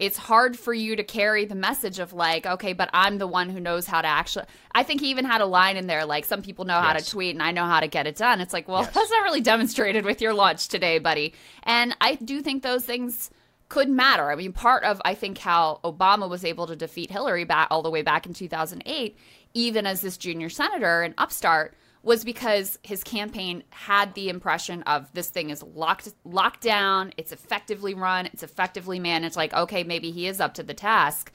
it's 0.00 0.16
hard 0.16 0.58
for 0.58 0.72
you 0.72 0.96
to 0.96 1.04
carry 1.04 1.44
the 1.44 1.54
message 1.54 1.98
of 1.98 2.14
like, 2.14 2.46
okay, 2.46 2.72
but 2.72 2.88
I'm 2.94 3.18
the 3.18 3.26
one 3.26 3.50
who 3.50 3.60
knows 3.60 3.86
how 3.86 4.00
to 4.00 4.08
actually. 4.08 4.46
I 4.74 4.82
think 4.82 5.02
he 5.02 5.10
even 5.10 5.26
had 5.26 5.42
a 5.42 5.44
line 5.44 5.76
in 5.76 5.88
there 5.88 6.06
like, 6.06 6.24
some 6.24 6.40
people 6.40 6.64
know 6.64 6.78
yes. 6.78 6.86
how 6.86 6.92
to 6.94 7.04
tweet 7.04 7.34
and 7.34 7.42
I 7.42 7.50
know 7.50 7.66
how 7.66 7.80
to 7.80 7.86
get 7.86 8.06
it 8.06 8.16
done. 8.16 8.40
It's 8.40 8.54
like, 8.54 8.66
well, 8.66 8.80
yes. 8.80 8.94
that's 8.94 9.10
not 9.10 9.24
really 9.24 9.42
demonstrated 9.42 10.06
with 10.06 10.22
your 10.22 10.32
launch 10.32 10.68
today, 10.68 10.98
buddy. 10.98 11.34
And 11.64 11.94
I 12.00 12.14
do 12.14 12.40
think 12.40 12.62
those 12.62 12.86
things 12.86 13.30
could 13.68 13.90
matter. 13.90 14.30
I 14.30 14.36
mean, 14.36 14.54
part 14.54 14.84
of 14.84 15.02
I 15.04 15.12
think 15.12 15.36
how 15.36 15.80
Obama 15.84 16.30
was 16.30 16.46
able 16.46 16.66
to 16.66 16.76
defeat 16.76 17.10
Hillary 17.10 17.44
back 17.44 17.68
all 17.70 17.82
the 17.82 17.90
way 17.90 18.00
back 18.00 18.24
in 18.24 18.32
2008, 18.32 19.18
even 19.52 19.84
as 19.84 20.00
this 20.00 20.16
junior 20.16 20.48
senator 20.48 21.02
and 21.02 21.12
upstart 21.18 21.74
was 22.04 22.24
because 22.24 22.78
his 22.82 23.02
campaign 23.02 23.64
had 23.70 24.14
the 24.14 24.28
impression 24.28 24.82
of 24.82 25.12
this 25.14 25.28
thing 25.28 25.50
is 25.50 25.62
locked 25.62 26.12
locked 26.24 26.60
down, 26.60 27.12
it's 27.16 27.32
effectively 27.32 27.94
run, 27.94 28.26
it's 28.26 28.42
effectively 28.42 28.98
managed. 28.98 29.36
Like, 29.36 29.54
okay, 29.54 29.84
maybe 29.84 30.10
he 30.10 30.26
is 30.26 30.40
up 30.40 30.54
to 30.54 30.62
the 30.62 30.74
task. 30.74 31.32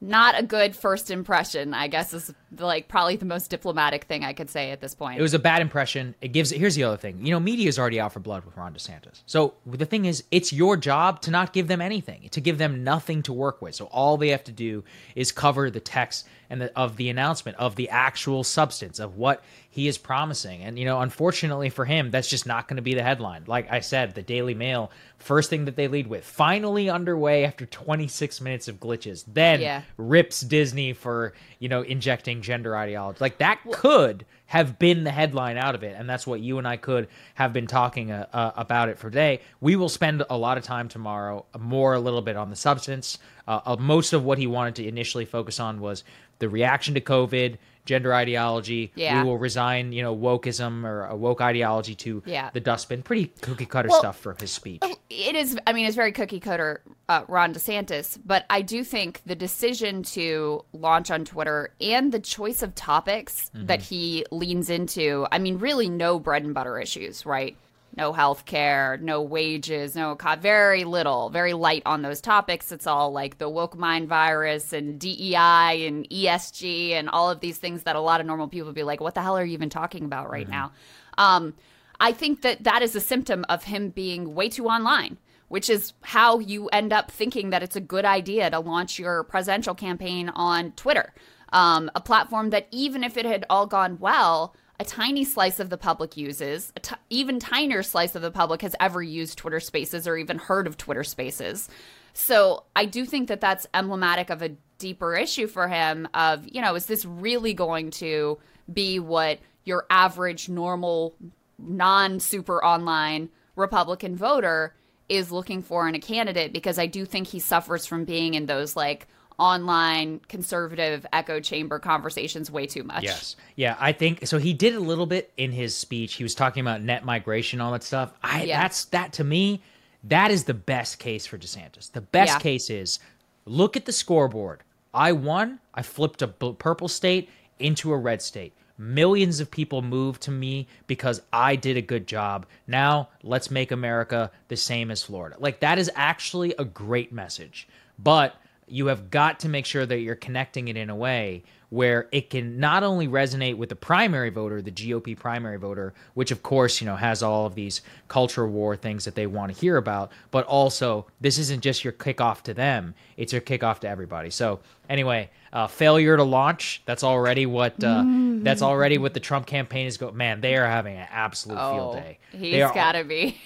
Not 0.00 0.38
a 0.38 0.42
good 0.42 0.74
first 0.74 1.10
impression, 1.10 1.74
I 1.74 1.86
guess, 1.88 2.14
is 2.14 2.32
like 2.58 2.88
probably 2.88 3.16
the 3.16 3.24
most 3.24 3.50
diplomatic 3.50 4.04
thing 4.04 4.24
I 4.24 4.32
could 4.32 4.50
say 4.50 4.70
at 4.70 4.80
this 4.80 4.94
point. 4.94 5.18
It 5.18 5.22
was 5.22 5.34
a 5.34 5.38
bad 5.38 5.62
impression. 5.62 6.14
It 6.20 6.28
gives. 6.28 6.50
Here's 6.50 6.74
the 6.74 6.84
other 6.84 6.96
thing. 6.96 7.24
You 7.24 7.32
know, 7.32 7.40
media 7.40 7.68
is 7.68 7.78
already 7.78 8.00
out 8.00 8.12
for 8.12 8.20
blood 8.20 8.44
with 8.44 8.56
Ron 8.56 8.74
DeSantis. 8.74 9.22
So 9.26 9.54
the 9.66 9.86
thing 9.86 10.04
is, 10.04 10.24
it's 10.30 10.52
your 10.52 10.76
job 10.76 11.20
to 11.22 11.30
not 11.30 11.52
give 11.52 11.68
them 11.68 11.80
anything, 11.80 12.28
to 12.30 12.40
give 12.40 12.58
them 12.58 12.82
nothing 12.82 13.22
to 13.24 13.32
work 13.32 13.62
with. 13.62 13.74
So 13.74 13.86
all 13.86 14.16
they 14.16 14.28
have 14.28 14.44
to 14.44 14.52
do 14.52 14.84
is 15.14 15.32
cover 15.32 15.70
the 15.70 15.80
text 15.80 16.26
and 16.50 16.60
the, 16.60 16.76
of 16.76 16.96
the 16.96 17.08
announcement 17.08 17.56
of 17.58 17.76
the 17.76 17.88
actual 17.88 18.42
substance 18.42 18.98
of 18.98 19.16
what 19.16 19.42
he 19.70 19.86
is 19.86 19.96
promising. 19.96 20.62
And, 20.62 20.76
you 20.76 20.84
know, 20.84 21.00
unfortunately 21.00 21.70
for 21.70 21.84
him, 21.84 22.10
that's 22.10 22.28
just 22.28 22.44
not 22.44 22.66
going 22.66 22.76
to 22.76 22.82
be 22.82 22.94
the 22.94 23.04
headline. 23.04 23.44
Like 23.46 23.70
I 23.70 23.78
said, 23.78 24.16
the 24.16 24.22
Daily 24.22 24.52
Mail, 24.52 24.90
first 25.18 25.48
thing 25.48 25.66
that 25.66 25.76
they 25.76 25.86
lead 25.86 26.08
with, 26.08 26.24
finally 26.24 26.90
underway 26.90 27.44
after 27.44 27.66
26 27.66 28.40
minutes 28.40 28.66
of 28.66 28.80
glitches, 28.80 29.24
then 29.28 29.60
yeah. 29.60 29.82
rips 29.96 30.40
Disney 30.40 30.92
for, 30.92 31.34
you 31.60 31.68
know, 31.68 31.82
injecting 31.82 32.39
gender 32.40 32.76
ideology. 32.76 33.18
Like 33.20 33.38
that 33.38 33.60
could 33.72 34.24
have 34.46 34.78
been 34.78 35.04
the 35.04 35.10
headline 35.10 35.56
out 35.56 35.74
of 35.74 35.84
it. 35.84 35.94
And 35.96 36.08
that's 36.08 36.26
what 36.26 36.40
you 36.40 36.58
and 36.58 36.66
I 36.66 36.76
could 36.76 37.08
have 37.34 37.52
been 37.52 37.68
talking 37.68 38.10
uh, 38.10 38.26
uh, 38.32 38.50
about 38.56 38.88
it 38.88 38.98
for 38.98 39.08
today. 39.08 39.40
We 39.60 39.76
will 39.76 39.88
spend 39.88 40.24
a 40.28 40.36
lot 40.36 40.58
of 40.58 40.64
time 40.64 40.88
tomorrow, 40.88 41.46
more 41.58 41.94
a 41.94 42.00
little 42.00 42.22
bit 42.22 42.36
on 42.36 42.50
the 42.50 42.56
substance. 42.56 43.18
Uh, 43.46 43.76
most 43.78 44.12
of 44.12 44.24
what 44.24 44.38
he 44.38 44.46
wanted 44.48 44.74
to 44.76 44.86
initially 44.86 45.24
focus 45.24 45.60
on 45.60 45.80
was 45.80 46.02
the 46.40 46.48
reaction 46.48 46.94
to 46.94 47.00
COVID, 47.00 47.58
gender 47.84 48.12
ideology. 48.12 48.92
Yeah. 48.94 49.22
We 49.22 49.28
will 49.28 49.38
resign, 49.38 49.92
you 49.92 50.02
know, 50.02 50.16
wokeism 50.16 50.84
or 50.84 51.06
a 51.06 51.16
woke 51.16 51.40
ideology 51.40 51.94
to 51.96 52.22
yeah. 52.26 52.50
the 52.52 52.60
dustbin. 52.60 53.02
Pretty 53.02 53.26
cookie 53.40 53.66
cutter 53.66 53.88
well, 53.88 54.00
stuff 54.00 54.18
from 54.18 54.36
his 54.38 54.50
speech. 54.50 54.82
It 55.10 55.34
is. 55.34 55.58
I 55.66 55.72
mean, 55.72 55.86
it's 55.86 55.96
very 55.96 56.12
cookie 56.12 56.40
cutter, 56.40 56.82
uh, 57.08 57.24
Ron 57.28 57.52
DeSantis. 57.52 58.18
But 58.24 58.46
I 58.48 58.62
do 58.62 58.84
think 58.84 59.20
the 59.26 59.34
decision 59.34 60.04
to 60.04 60.64
launch 60.72 61.10
on 61.10 61.24
Twitter 61.24 61.74
and 61.80 62.12
the 62.12 62.20
choice 62.20 62.62
of 62.62 62.74
topics 62.74 63.50
mm-hmm. 63.54 63.66
that 63.66 63.82
he 63.82 64.24
leans 64.30 64.70
into. 64.70 65.26
I 65.32 65.38
mean, 65.38 65.58
really, 65.58 65.88
no 65.88 66.18
bread 66.18 66.44
and 66.44 66.54
butter 66.54 66.78
issues, 66.78 67.26
right? 67.26 67.56
no 67.96 68.12
health 68.12 68.44
care, 68.44 68.98
no 69.02 69.20
wages, 69.20 69.96
no 69.96 70.16
very 70.38 70.84
little, 70.84 71.28
very 71.30 71.52
light 71.52 71.82
on 71.86 72.02
those 72.02 72.20
topics. 72.20 72.72
It's 72.72 72.86
all 72.86 73.12
like 73.12 73.38
the 73.38 73.48
woke 73.48 73.76
mind 73.76 74.08
virus 74.08 74.72
and 74.72 74.98
DEI 74.98 75.86
and 75.86 76.08
ESG 76.08 76.92
and 76.92 77.08
all 77.08 77.30
of 77.30 77.40
these 77.40 77.58
things 77.58 77.82
that 77.84 77.96
a 77.96 78.00
lot 78.00 78.20
of 78.20 78.26
normal 78.26 78.48
people 78.48 78.72
be 78.72 78.82
like, 78.82 79.00
what 79.00 79.14
the 79.14 79.22
hell 79.22 79.36
are 79.36 79.44
you 79.44 79.54
even 79.54 79.70
talking 79.70 80.04
about 80.04 80.30
right 80.30 80.44
mm-hmm. 80.44 80.52
now? 80.52 80.72
Um, 81.18 81.54
I 82.00 82.12
think 82.12 82.42
that 82.42 82.64
that 82.64 82.82
is 82.82 82.96
a 82.96 83.00
symptom 83.00 83.44
of 83.48 83.64
him 83.64 83.90
being 83.90 84.34
way 84.34 84.48
too 84.48 84.66
online. 84.66 85.18
Which 85.48 85.68
is 85.68 85.94
how 86.02 86.38
you 86.38 86.68
end 86.68 86.92
up 86.92 87.10
thinking 87.10 87.50
that 87.50 87.64
it's 87.64 87.74
a 87.74 87.80
good 87.80 88.04
idea 88.04 88.48
to 88.50 88.60
launch 88.60 89.00
your 89.00 89.24
presidential 89.24 89.74
campaign 89.74 90.28
on 90.28 90.70
Twitter, 90.76 91.12
um, 91.52 91.90
a 91.96 92.00
platform 92.00 92.50
that 92.50 92.68
even 92.70 93.02
if 93.02 93.16
it 93.16 93.26
had 93.26 93.46
all 93.50 93.66
gone 93.66 93.98
well, 93.98 94.54
a 94.78 94.84
tiny 94.84 95.24
slice 95.24 95.58
of 95.58 95.68
the 95.68 95.76
public 95.76 96.16
uses, 96.16 96.72
a 96.76 96.80
t- 96.80 96.94
even 97.10 97.40
tinier 97.40 97.82
slice 97.82 98.14
of 98.14 98.22
the 98.22 98.30
public 98.30 98.62
has 98.62 98.76
ever 98.78 99.02
used 99.02 99.38
Twitter 99.38 99.58
Spaces 99.58 100.06
or 100.06 100.16
even 100.16 100.38
heard 100.38 100.68
of 100.68 100.76
Twitter 100.76 101.02
Spaces. 101.02 101.68
So 102.12 102.62
I 102.76 102.84
do 102.84 103.04
think 103.04 103.26
that 103.26 103.40
that's 103.40 103.66
emblematic 103.74 104.30
of 104.30 104.42
a 104.42 104.50
deeper 104.78 105.16
issue 105.16 105.48
for 105.48 105.66
him 105.66 106.06
of, 106.14 106.46
you 106.48 106.62
know, 106.62 106.76
is 106.76 106.86
this 106.86 107.04
really 107.04 107.54
going 107.54 107.90
to 107.90 108.38
be 108.72 109.00
what 109.00 109.40
your 109.64 109.84
average 109.90 110.48
normal 110.48 111.16
non 111.62 112.20
super 112.20 112.64
online 112.64 113.28
Republican 113.56 114.16
voter 114.16 114.74
is 115.08 115.30
looking 115.32 115.62
for 115.62 115.88
in 115.88 115.94
a 115.94 115.98
candidate 115.98 116.52
because 116.52 116.78
I 116.78 116.86
do 116.86 117.04
think 117.04 117.26
he 117.28 117.38
suffers 117.40 117.84
from 117.86 118.04
being 118.04 118.34
in 118.34 118.46
those 118.46 118.76
like 118.76 119.08
online 119.38 120.20
conservative 120.28 121.06
echo 121.12 121.40
chamber 121.40 121.78
conversations 121.78 122.50
way 122.50 122.66
too 122.66 122.84
much. 122.84 123.02
Yes. 123.04 123.36
Yeah, 123.56 123.76
I 123.80 123.92
think 123.92 124.26
so 124.26 124.38
he 124.38 124.52
did 124.52 124.74
a 124.74 124.80
little 124.80 125.06
bit 125.06 125.32
in 125.36 125.50
his 125.50 125.74
speech. 125.74 126.14
He 126.14 126.22
was 126.22 126.34
talking 126.34 126.60
about 126.60 126.82
net 126.82 127.04
migration 127.04 127.60
all 127.60 127.72
that 127.72 127.82
stuff. 127.82 128.12
I 128.22 128.44
Yeah. 128.44 128.60
that's 128.62 128.84
that 128.86 129.12
to 129.14 129.24
me 129.24 129.62
that 130.04 130.30
is 130.30 130.44
the 130.44 130.54
best 130.54 130.98
case 130.98 131.26
for 131.26 131.36
DeSantis. 131.38 131.92
The 131.92 132.00
best 132.00 132.34
Yeah. 132.34 132.38
case 132.38 132.70
is 132.70 132.98
look 133.44 133.76
at 133.76 133.84
the 133.86 133.92
scoreboard. 133.92 134.62
I 134.94 135.12
won, 135.12 135.60
I 135.74 135.82
flipped 135.82 136.22
a 136.22 136.28
purple 136.28 136.88
state 136.88 137.28
into 137.58 137.92
a 137.92 137.96
red 137.96 138.22
state. 138.22 138.52
Millions 138.80 139.40
of 139.40 139.50
people 139.50 139.82
moved 139.82 140.22
to 140.22 140.30
me 140.30 140.66
because 140.86 141.20
I 141.30 141.54
did 141.54 141.76
a 141.76 141.82
good 141.82 142.06
job. 142.06 142.46
Now, 142.66 143.10
let's 143.22 143.50
make 143.50 143.72
America 143.72 144.30
the 144.48 144.56
same 144.56 144.90
as 144.90 145.02
Florida. 145.02 145.36
Like 145.38 145.60
that 145.60 145.78
is 145.78 145.90
actually 145.94 146.54
a 146.58 146.64
great 146.64 147.12
message. 147.12 147.68
But 147.98 148.34
you 148.70 148.86
have 148.86 149.10
got 149.10 149.40
to 149.40 149.48
make 149.48 149.66
sure 149.66 149.84
that 149.86 149.98
you're 150.00 150.14
connecting 150.14 150.68
it 150.68 150.76
in 150.76 150.90
a 150.90 150.94
way 150.96 151.42
where 151.70 152.08
it 152.10 152.30
can 152.30 152.58
not 152.58 152.82
only 152.82 153.06
resonate 153.06 153.56
with 153.56 153.68
the 153.68 153.76
primary 153.76 154.28
voter, 154.28 154.60
the 154.60 154.72
GOP 154.72 155.16
primary 155.16 155.56
voter, 155.56 155.94
which 156.14 156.32
of 156.32 156.42
course, 156.42 156.80
you 156.80 156.84
know, 156.86 156.96
has 156.96 157.22
all 157.22 157.46
of 157.46 157.54
these 157.54 157.80
culture 158.08 158.46
war 158.46 158.74
things 158.74 159.04
that 159.04 159.14
they 159.14 159.24
want 159.26 159.54
to 159.54 159.60
hear 159.60 159.76
about, 159.76 160.10
but 160.32 160.44
also 160.46 161.06
this 161.20 161.38
isn't 161.38 161.60
just 161.62 161.84
your 161.84 161.92
kickoff 161.92 162.42
to 162.42 162.52
them, 162.54 162.92
it's 163.16 163.32
your 163.32 163.40
kickoff 163.42 163.78
to 163.78 163.88
everybody. 163.88 164.30
So, 164.30 164.58
anyway, 164.88 165.30
uh, 165.52 165.68
failure 165.68 166.16
to 166.16 166.24
launch, 166.24 166.82
that's 166.86 167.04
already 167.04 167.46
what 167.46 167.82
uh, 167.84 168.02
that's 168.42 168.62
already 168.62 168.98
what 168.98 169.14
the 169.14 169.20
Trump 169.20 169.46
campaign 169.46 169.86
is 169.86 169.96
going. 169.96 170.16
Man, 170.16 170.40
they 170.40 170.56
are 170.56 170.66
having 170.66 170.96
an 170.96 171.06
absolute 171.12 171.54
field 171.56 171.94
Oh, 171.96 172.00
day. 172.00 172.18
he's 172.32 172.52
They 172.52 172.62
are- 172.62 172.74
got 172.74 172.92
to 172.92 173.04
be 173.04 173.36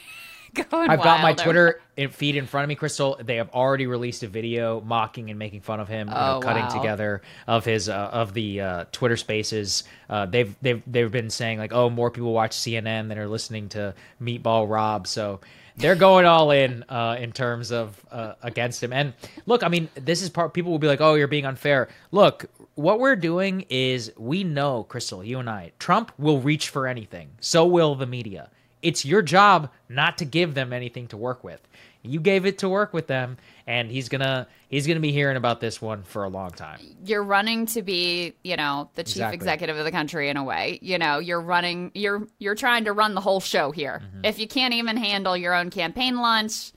going 0.70 0.90
I've 0.90 1.02
got 1.02 1.20
my 1.20 1.30
wild 1.30 1.40
over 1.40 1.44
Twitter 1.44 1.80
feed 2.10 2.36
in 2.36 2.46
front 2.46 2.64
of 2.64 2.68
me, 2.68 2.76
Krystal. 2.76 3.24
They 3.24 3.36
have 3.36 3.50
already 3.50 3.86
released 3.86 4.22
a 4.22 4.28
video 4.28 4.80
mocking 4.80 5.30
and 5.30 5.38
making 5.38 5.60
fun 5.62 5.80
of 5.80 5.88
him, 5.88 6.08
you 6.08 6.14
know, 6.14 6.36
Oh, 6.36 6.40
cutting 6.40 6.64
wow. 6.64 6.68
together 6.68 7.22
of 7.46 7.64
his 7.64 7.88
uh, 7.88 8.10
of 8.12 8.34
the 8.34 8.60
uh, 8.60 8.84
Twitter 8.92 9.16
Spaces. 9.16 9.84
Uh, 10.08 10.26
they've 10.26 10.54
they've 10.62 10.82
they've 10.86 11.10
been 11.12 11.30
saying 11.30 11.58
like, 11.58 11.72
oh, 11.72 11.90
more 11.90 12.10
people 12.10 12.32
watch 12.32 12.52
CNN 12.52 13.08
than 13.08 13.18
are 13.18 13.28
listening 13.28 13.68
to 13.70 13.94
Meatball 14.20 14.68
Rob. 14.68 15.06
So 15.06 15.40
they're 15.76 15.96
going 15.96 16.26
all 16.26 16.50
in 16.50 16.84
uh, 16.88 17.16
in 17.18 17.32
terms 17.32 17.70
of 17.72 18.04
uh, 18.10 18.34
against 18.42 18.82
him. 18.82 18.92
And 18.92 19.12
look, 19.46 19.62
I 19.62 19.68
mean, 19.68 19.88
this 19.94 20.22
is 20.22 20.30
part. 20.30 20.54
People 20.54 20.72
will 20.72 20.78
be 20.78 20.86
like, 20.88 21.00
oh, 21.00 21.14
you're 21.14 21.28
being 21.28 21.46
unfair. 21.46 21.88
Look. 22.10 22.46
What 22.76 22.98
we're 22.98 23.14
doing 23.14 23.66
is 23.70 24.10
we 24.16 24.42
know, 24.42 24.84
Krystal, 24.90 25.24
you 25.24 25.38
and 25.38 25.48
I, 25.48 25.70
Trump 25.78 26.10
will 26.18 26.40
reach 26.40 26.70
for 26.70 26.88
anything. 26.88 27.30
So 27.38 27.64
will 27.64 27.94
the 27.94 28.04
media 28.04 28.50
it's 28.84 29.04
your 29.04 29.22
job 29.22 29.70
not 29.88 30.18
to 30.18 30.24
give 30.24 30.54
them 30.54 30.72
anything 30.72 31.08
to 31.08 31.16
work 31.16 31.42
with. 31.42 31.60
You 32.02 32.20
gave 32.20 32.44
it 32.44 32.58
to 32.58 32.68
work 32.68 32.92
with 32.92 33.06
them, 33.06 33.38
and 33.66 33.90
he's 33.90 34.10
gonna 34.10 34.46
he's 34.68 34.86
gonna 34.86 35.00
be 35.00 35.10
hearing 35.10 35.38
about 35.38 35.60
this 35.60 35.80
one 35.80 36.02
for 36.02 36.22
a 36.24 36.28
long 36.28 36.50
time. 36.50 36.78
you're 37.04 37.22
running 37.24 37.64
to 37.66 37.80
be, 37.82 38.34
you 38.44 38.56
know, 38.56 38.90
the 38.94 39.02
chief 39.04 39.16
Exactly. 39.16 39.36
executive 39.36 39.76
of 39.78 39.84
the 39.86 39.90
country 39.90 40.28
in 40.28 40.36
a 40.36 40.44
way. 40.44 40.78
You 40.82 40.98
know, 40.98 41.18
you're 41.18 41.40
running 41.40 41.90
you're 41.94 42.28
you're 42.38 42.54
trying 42.54 42.84
to 42.84 42.92
run 42.92 43.14
the 43.14 43.22
whole 43.22 43.40
show 43.40 43.70
here. 43.70 44.02
Mm-hmm. 44.04 44.24
If 44.26 44.38
you 44.38 44.46
can't 44.46 44.74
even 44.74 44.98
handle 44.98 45.34
your 45.34 45.54
own 45.54 45.70
campaign 45.70 46.16
launch, 46.16 46.72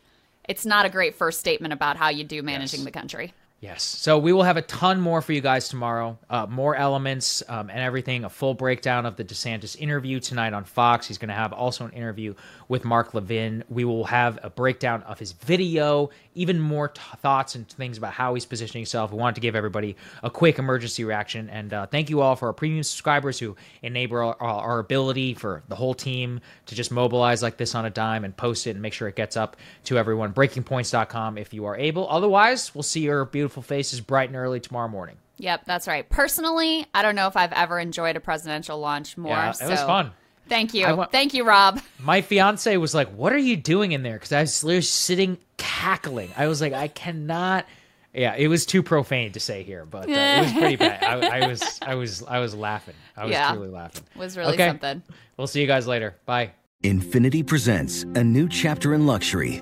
it's 0.48 0.66
not 0.66 0.86
a 0.86 0.90
great 0.90 1.14
first 1.16 1.42
statement 1.42 1.74
about 1.74 1.98
how 1.98 2.08
you 2.08 2.24
do 2.24 2.42
managing 2.42 2.86
the 2.86 2.92
country. 2.92 3.34
Yes. 3.68 3.84
So 3.84 4.18
we 4.18 4.32
will 4.32 4.44
have 4.44 4.56
a 4.56 4.62
ton 4.62 5.02
more 5.02 5.22
for 5.22 5.34
you 5.34 5.42
guys 5.42 5.68
tomorrow. 5.68 6.18
Uh, 6.30 6.46
more 6.46 6.74
elements 6.74 7.44
um, 7.50 7.70
and 7.70 7.80
everything. 7.80 8.24
A 8.24 8.30
full 8.30 8.54
breakdown 8.54 9.06
of 9.06 9.18
the 9.18 9.26
DeSantis 9.26 9.76
interview 9.78 10.22
tonight 10.22 10.54
on 10.54 10.64
Fox. 10.64 11.06
He's 11.06 11.18
going 11.18 11.28
to 11.28 11.36
have 11.36 11.52
also 11.52 11.84
an 11.84 11.92
interview 11.92 12.34
with 12.70 12.86
Mark 12.86 13.14
Levin. 13.14 13.66
We 13.68 13.84
will 13.84 14.06
have 14.06 14.40
a 14.42 14.50
breakdown 14.50 15.04
of 15.04 15.20
his 15.20 15.34
video, 15.34 16.12
even 16.34 16.62
more 16.62 16.88
t- 16.88 17.02
thoughts 17.22 17.56
and 17.56 17.68
things 17.68 17.98
about 17.98 18.14
how 18.14 18.36
he's 18.36 18.46
positioning 18.46 18.84
himself. 18.84 19.12
We 19.12 19.18
wanted 19.18 19.36
to 19.36 19.42
give 19.42 19.54
everybody 19.54 19.98
a 20.24 20.30
quick 20.30 20.60
emergency 20.60 21.04
reaction. 21.04 21.50
And 21.50 21.74
uh, 21.74 21.88
thank 21.88 22.10
you 22.10 22.22
all 22.22 22.38
for 22.38 22.48
our 22.48 22.54
premium 22.54 22.84
subscribers 22.84 23.38
who 23.38 23.58
enable 23.82 24.16
our, 24.16 24.42
our 24.42 24.80
ability 24.80 25.34
for 25.34 25.62
the 25.68 25.76
whole 25.76 25.94
team 25.94 26.40
to 26.68 26.76
just 26.76 26.90
mobilize 26.90 27.44
like 27.44 27.58
this 27.58 27.76
on 27.76 27.84
a 27.84 27.90
dime 27.90 28.24
and 28.24 28.38
post 28.38 28.66
it 28.66 28.72
and 28.72 28.82
make 28.82 28.94
sure 28.94 29.10
it 29.10 29.18
gets 29.18 29.36
up 29.36 29.58
to 29.84 29.98
everyone. 29.98 30.32
Breakingpoints.com 30.32 31.38
if 31.38 31.54
you 31.54 31.66
are 31.66 31.76
able. 31.76 32.10
Otherwise, 32.10 32.74
we'll 32.74 32.82
see 32.82 33.02
your 33.02 33.26
beautiful 33.26 33.57
faces 33.64 34.02
bright 34.02 34.30
and 34.30 34.36
early 34.38 34.60
tomorrow 34.60 34.88
morning. 34.88 35.18
Yep, 35.38 35.66
that's 35.66 35.88
right. 35.88 36.08
Personally, 36.10 36.86
I 36.94 37.02
don't 37.04 37.16
know 37.16 37.28
if 37.28 37.38
I've 37.38 37.54
ever 37.54 37.80
enjoyed 37.80 38.16
a 38.16 38.20
presidential 38.20 38.80
launch 38.80 39.18
more. 39.18 39.32
Yeah, 39.32 39.46
it 39.62 39.70
was 39.70 39.80
so 39.80 39.88
fun. 39.88 40.12
Thank 40.50 40.74
you. 40.74 40.86
I 40.86 40.94
wa- 40.94 41.06
Thank 41.08 41.34
you, 41.34 41.44
Rob. 41.44 41.80
My 42.00 42.22
fiance 42.22 42.76
was 42.78 42.96
like, 42.96 43.10
"What 43.10 43.34
are 43.34 43.38
you 43.38 43.56
doing 43.58 43.92
in 43.92 44.02
there?" 44.02 44.14
Because 44.14 44.32
I 44.32 44.42
was 44.42 44.64
literally 44.64 44.82
sitting 44.82 45.38
cackling. 45.58 46.32
I 46.38 46.48
was 46.48 46.62
like, 46.62 46.74
"I 46.74 46.88
cannot." 46.88 47.66
Yeah, 48.14 48.34
it 48.36 48.48
was 48.48 48.66
too 48.66 48.82
profane 48.82 49.34
to 49.34 49.40
say 49.40 49.62
here, 49.62 49.86
but 49.86 50.10
uh, 50.10 50.12
it 50.14 50.42
was 50.44 50.54
pretty 50.54 50.76
bad. 50.78 51.04
I, 51.04 51.42
I 51.44 51.48
was, 51.48 51.80
I 51.84 51.94
was, 51.96 52.24
I 52.24 52.40
was 52.40 52.56
laughing. 52.56 52.96
I 53.16 53.26
was 53.26 53.32
Yeah. 53.34 53.52
truly 53.52 53.68
laughing. 53.68 54.04
Was 54.16 54.36
really 54.38 54.54
Okay. 54.56 54.68
something. 54.70 55.04
We'll 55.36 55.46
see 55.46 55.62
you 55.62 55.68
guys 55.68 55.86
later. 55.86 56.16
Bye. 56.26 56.52
Infiniti 56.84 57.46
presents 57.46 58.04
a 58.16 58.24
new 58.24 58.48
chapter 58.50 58.94
in 58.96 59.06
luxury, 59.06 59.62